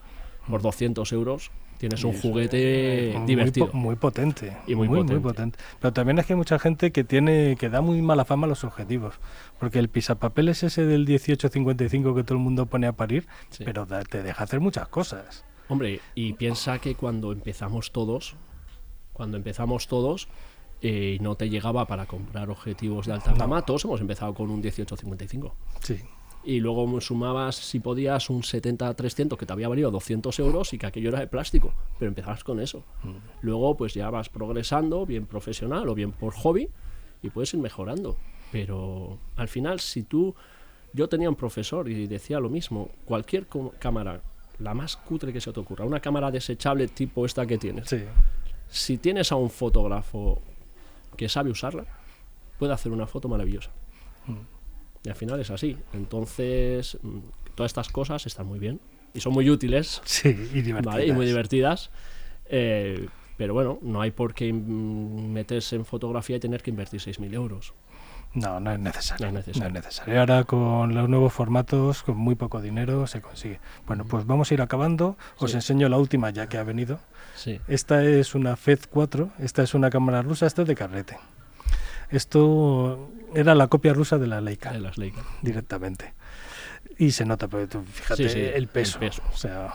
por 0.49 0.63
200 0.63 1.11
euros 1.13 1.51
tienes 1.79 2.03
un 2.05 2.15
juguete 2.19 3.13
Muy 3.17 3.27
divertido. 3.27 3.71
po- 3.71 3.77
Muy, 3.77 3.97
potente. 3.97 4.57
Y 4.67 4.75
muy 4.75 4.89
potente. 5.21 5.59
Pero 5.81 5.93
también 5.93 6.19
es 6.19 6.27
que 6.27 6.33
hay 6.33 6.37
mucha 6.37 6.59
gente 6.59 6.93
que 6.93 7.05
tiene 7.05 7.57
que 7.59 7.69
da 7.69 7.81
muy 7.83 8.01
mala 8.01 8.25
fama 8.25 8.47
a 8.47 8.49
los 8.49 8.65
objetivos. 8.65 9.15
Porque 9.59 9.79
el 9.81 9.89
pisapapeles 9.89 10.63
ese 10.63 10.87
del 10.87 11.01
1855 11.07 12.15
que 12.15 12.23
todo 12.25 12.39
el 12.39 12.45
mundo 12.45 12.67
pone 12.67 12.87
a 12.87 12.93
parir, 12.93 13.27
Sí. 13.51 13.65
pero 13.65 13.87
te 13.87 14.23
deja 14.23 14.45
hacer 14.45 14.61
muchas 14.61 14.89
cosas. 14.89 15.45
Hombre, 15.69 16.01
y 16.15 16.35
piensa 16.35 16.79
que 16.79 16.95
cuando 16.95 17.33
empezamos 17.33 17.91
todos, 17.93 18.37
cuando 19.13 19.37
empezamos 19.37 19.87
todos, 19.89 20.29
eh, 20.83 21.19
no 21.21 21.35
te 21.37 21.49
llegaba 21.51 21.87
para 21.87 22.07
comprar 22.07 22.51
objetivos 22.51 23.07
de 23.07 23.15
alta 23.15 23.33
gama, 23.33 23.63
todos 23.63 23.85
hemos 23.85 24.01
empezado 24.01 24.35
con 24.35 24.51
un 24.51 24.57
1855. 24.61 25.55
Sí. 25.81 26.01
Y 26.47 26.61
luego 26.61 27.01
sumabas, 27.01 27.57
si 27.57 27.81
podías, 27.81 28.29
un 28.29 28.43
70-300 28.43 29.37
que 29.39 29.47
te 29.47 29.53
había 29.53 29.69
valido 29.69 29.91
200 29.91 30.39
euros 30.41 30.73
y 30.75 30.79
que 30.79 30.87
aquello 30.87 31.09
era 31.09 31.21
de 31.21 31.27
plástico, 31.27 31.73
pero 31.99 32.11
empezabas 32.11 32.45
con 32.45 32.61
eso. 32.61 32.85
Luego, 33.41 33.77
pues 33.77 33.95
ya 33.95 34.11
vas 34.11 34.29
progresando, 34.29 35.07
bien 35.07 35.25
profesional 35.27 35.89
o 35.89 35.95
bien 35.95 36.13
por 36.13 36.35
hobby, 36.35 36.69
y 37.23 37.31
puedes 37.31 37.55
ir 37.55 37.61
mejorando. 37.61 38.19
Pero 38.53 39.19
al 39.37 39.49
final, 39.49 39.81
si 39.81 40.03
tú. 40.03 40.35
Yo 40.97 41.09
tenía 41.09 41.29
un 41.29 41.35
profesor 41.35 41.89
y 41.89 42.07
decía 42.07 42.39
lo 42.39 42.49
mismo: 42.49 42.89
cualquier 43.05 43.49
cámara, 43.81 44.21
la 44.61 44.75
más 44.75 44.97
cutre 44.97 45.33
que 45.33 45.41
se 45.41 45.53
te 45.53 45.59
ocurra, 45.59 45.85
una 45.85 45.99
cámara 45.99 46.31
desechable 46.31 46.87
tipo 46.87 47.27
esta 47.27 47.45
que 47.47 47.59
tienes, 47.59 47.89
Sí. 47.89 48.05
si 48.69 48.99
tienes 48.99 49.33
a 49.33 49.35
un 49.35 49.51
fotógrafo 49.51 50.41
que 51.17 51.29
sabe 51.29 51.51
usarla, 51.51 51.85
puede 52.61 52.75
hacer 52.75 52.93
una 52.93 53.09
foto 53.09 53.29
maravillosa. 53.29 53.71
Y 55.05 55.09
al 55.11 55.15
final 55.17 55.39
es 55.41 55.51
así. 55.51 55.77
Entonces, 55.93 56.99
mm, 57.03 57.19
todas 57.55 57.71
estas 57.71 57.89
cosas 57.91 58.27
están 58.27 58.47
muy 58.47 58.59
bien 58.59 58.81
y 59.15 59.21
son 59.21 59.33
muy 59.33 59.49
útiles 59.51 60.01
Sí, 60.05 60.29
y 60.31 60.63
divertidas. 60.63 60.85
¿vale? 60.85 61.07
y 61.07 61.13
muy 61.13 61.27
divertidas. 61.27 61.91
eh, 62.47 63.09
pero 63.37 63.53
bueno, 63.53 63.79
no 63.83 64.01
hay 64.01 64.13
por 64.13 64.33
qué 64.33 64.53
mm, 64.53 65.33
meterse 65.33 65.75
en 65.77 65.85
fotografía 65.85 66.37
y 66.37 66.41
tener 66.41 66.63
que 66.63 66.71
invertir 66.71 67.01
6.000 67.01 67.35
euros. 67.35 67.75
No, 68.33 68.59
no 68.61 68.71
es 68.73 68.79
necesario. 68.81 69.31
No 69.33 69.39
es 69.41 69.47
necesario. 69.47 69.73
necesario. 69.73 70.21
Ahora 70.21 70.45
con 70.45 70.95
los 70.95 71.09
nuevos 71.09 71.33
formatos, 71.33 72.03
con 72.05 72.17
muy 72.17 72.37
poco 72.37 72.61
dinero, 72.61 73.07
se 73.09 73.21
consigue. 73.21 73.59
Bueno, 73.87 74.05
pues 74.05 74.25
vamos 74.27 74.51
a 74.51 74.55
ir 74.55 74.63
acabando. 74.63 75.17
Os 75.39 75.51
Sí. 75.51 75.57
enseño 75.57 75.89
la 75.89 75.99
última 75.99 76.31
ya 76.31 76.49
que 76.49 76.59
ha 76.59 76.63
venido. 76.65 77.01
Sí. 77.37 77.61
Esta 77.69 78.05
es 78.05 78.35
una 78.37 78.57
FED 78.57 78.81
4, 78.91 79.31
esta 79.41 79.63
es 79.65 79.75
una 79.75 79.91
cámara 79.91 80.23
rusa, 80.23 80.47
esta 80.47 80.63
es 80.63 80.69
de 80.69 80.75
carrete. 80.77 81.17
Esto 82.11 83.11
era 83.35 83.55
la 83.55 83.67
copia 83.69 83.93
rusa 83.93 84.19
de 84.19 84.27
la 84.27 84.41
Leica, 84.41 84.73
De 84.73 84.81
las 84.81 84.99
Leica. 84.99 85.23
directamente. 85.43 86.15
Y 86.99 87.11
se 87.11 87.25
nota, 87.25 87.49
pero 87.49 87.69
tú 87.69 87.83
fíjate 87.83 88.29
Sí, 88.29 88.35
sí, 88.35 88.41
el, 88.41 88.69
peso, 88.69 88.99
el 89.01 89.09
peso. 89.09 89.23
O 89.33 89.37
sea, 89.37 89.75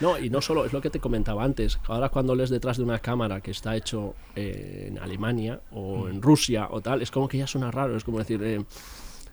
No, 0.00 0.18
y 0.18 0.28
no 0.30 0.40
solo, 0.40 0.64
es 0.64 0.72
lo 0.72 0.80
que 0.80 0.90
te 0.90 0.98
comentaba 1.00 1.44
antes. 1.44 1.78
Ahora 1.86 2.08
cuando 2.08 2.34
lees 2.34 2.50
detrás 2.50 2.76
de 2.76 2.82
una 2.82 2.98
cámara 2.98 3.40
que 3.40 3.50
está 3.52 3.76
hecho 3.76 4.14
eh, 4.34 4.86
en 4.88 4.98
Alemania 4.98 5.60
o 5.70 6.08
en 6.08 6.20
Rusia 6.20 6.66
o 6.70 6.80
tal, 6.80 7.02
es 7.02 7.10
como 7.10 7.28
que 7.28 7.38
ya 7.38 7.46
suena 7.46 7.70
raro, 7.70 7.96
es 7.96 8.04
como 8.04 8.18
decir, 8.18 8.42
eh, 8.42 8.64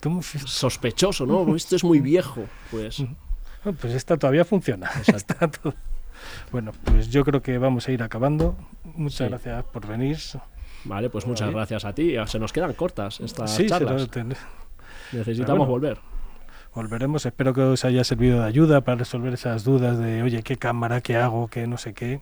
¿cómo 0.02 0.22
fi- 0.22 0.38
sospechoso, 0.38 1.26
¿no? 1.26 1.54
Esto 1.56 1.76
es 1.76 1.84
muy 1.84 2.00
viejo. 2.00 2.44
Pues 2.70 3.02
Ah, 3.64 3.72
pues 3.78 3.92
esta 3.94 4.16
todavía 4.16 4.44
funciona. 4.44 4.86
Exacto. 4.98 5.16
Está 5.16 5.50
todo- 5.50 5.74
Bueno, 6.52 6.72
pues 6.84 7.08
yo 7.10 7.24
creo 7.24 7.42
que 7.42 7.58
vamos 7.58 7.88
a 7.88 7.92
ir 7.92 8.02
acabando. 8.02 8.56
Muchas 8.84 9.18
Sí. 9.18 9.24
gracias 9.24 9.64
por 9.64 9.86
venir. 9.86 10.18
Vale, 10.84 11.10
pues 11.10 11.26
muchas 11.26 11.50
gracias 11.50 11.84
a 11.84 11.94
ti. 11.94 12.14
Se 12.26 12.38
nos 12.38 12.52
quedan 12.52 12.72
cortas 12.74 13.20
estas 13.20 13.54
Sí, 13.54 13.66
charlas. 13.66 14.08
Necesitamos 15.12 15.66
volver. 15.68 15.98
volveremos. 16.74 17.26
Espero 17.26 17.52
que 17.52 17.62
os 17.62 17.84
haya 17.84 18.04
servido 18.04 18.40
de 18.40 18.46
ayuda 18.46 18.80
para 18.82 18.98
resolver 18.98 19.34
esas 19.34 19.64
dudas 19.64 19.98
de, 19.98 20.22
oye, 20.22 20.42
¿qué 20.42 20.56
cámara, 20.56 21.00
qué 21.00 21.16
hago, 21.16 21.48
qué 21.48 21.66
no 21.66 21.76
sé 21.78 21.94
qué? 21.94 22.20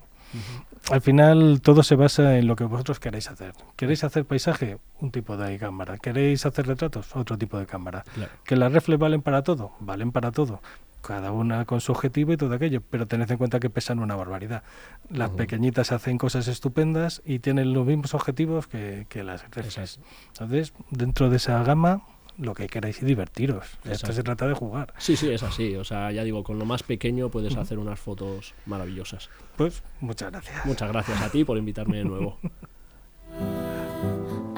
Al 0.90 1.00
final 1.02 1.60
todo 1.60 1.82
se 1.82 1.96
basa 1.96 2.38
en 2.38 2.46
lo 2.46 2.56
que 2.56 2.64
vosotros 2.64 2.98
queréis 2.98 3.28
hacer. 3.30 3.52
¿Queréis 3.76 4.04
hacer 4.04 4.24
paisaje? 4.24 4.78
Un 5.00 5.10
tipo 5.10 5.36
de 5.36 5.58
cámara. 5.58 5.98
¿Queréis 5.98 6.46
hacer 6.46 6.66
retratos? 6.66 7.14
Otro 7.14 7.36
tipo 7.36 7.58
de 7.58 7.66
cámara. 7.66 8.04
Claro. 8.14 8.32
¿Que 8.44 8.56
las 8.56 8.72
reflex 8.72 8.98
valen 8.98 9.22
para 9.22 9.42
todo? 9.42 9.72
Valen 9.80 10.12
para 10.12 10.32
todo. 10.32 10.62
Cada 11.02 11.30
una 11.30 11.64
con 11.64 11.80
su 11.80 11.92
objetivo 11.92 12.32
y 12.32 12.36
todo 12.36 12.54
aquello, 12.54 12.82
pero 12.90 13.06
tened 13.06 13.30
en 13.30 13.38
cuenta 13.38 13.60
que 13.60 13.70
pesan 13.70 13.98
una 13.98 14.16
barbaridad. 14.16 14.62
Las 15.10 15.30
pequeñitas 15.30 15.92
hacen 15.92 16.18
cosas 16.18 16.48
estupendas 16.48 17.22
y 17.24 17.38
tienen 17.38 17.72
los 17.72 17.86
mismos 17.86 18.14
objetivos 18.14 18.66
que, 18.66 19.06
que 19.08 19.22
las 19.22 19.48
reflex. 19.50 20.00
Entonces, 20.28 20.72
dentro 20.90 21.30
de 21.30 21.36
esa 21.36 21.62
gama, 21.62 22.02
lo 22.38 22.55
que 22.55 22.68
queráis 22.68 22.98
es 22.98 23.05
divertiros. 23.05 23.66
Esto 23.85 24.12
se 24.12 24.22
trata 24.22 24.46
de 24.46 24.55
jugar. 24.55 24.94
Sí, 24.98 25.16
sí, 25.16 25.31
es 25.31 25.42
así. 25.42 25.74
O 25.77 25.85
sea, 25.85 26.12
ya 26.12 26.24
digo, 26.24 26.44
con 26.44 26.59
lo 26.59 26.64
más 26.64 26.83
pequeño 26.83 27.31
puedes 27.31 27.57
hacer 27.57 27.79
unas 27.79 27.98
fotos 27.98 28.55
maravillosas. 28.66 29.29
Pues 29.57 29.83
muchas 30.01 30.31
gracias. 30.31 30.64
Muchas 30.64 30.88
gracias 30.88 31.20
a 31.20 31.31
ti 31.31 31.44
por 31.44 31.59
invitarme 31.59 31.98
de 31.98 32.05
nuevo. 32.05 32.38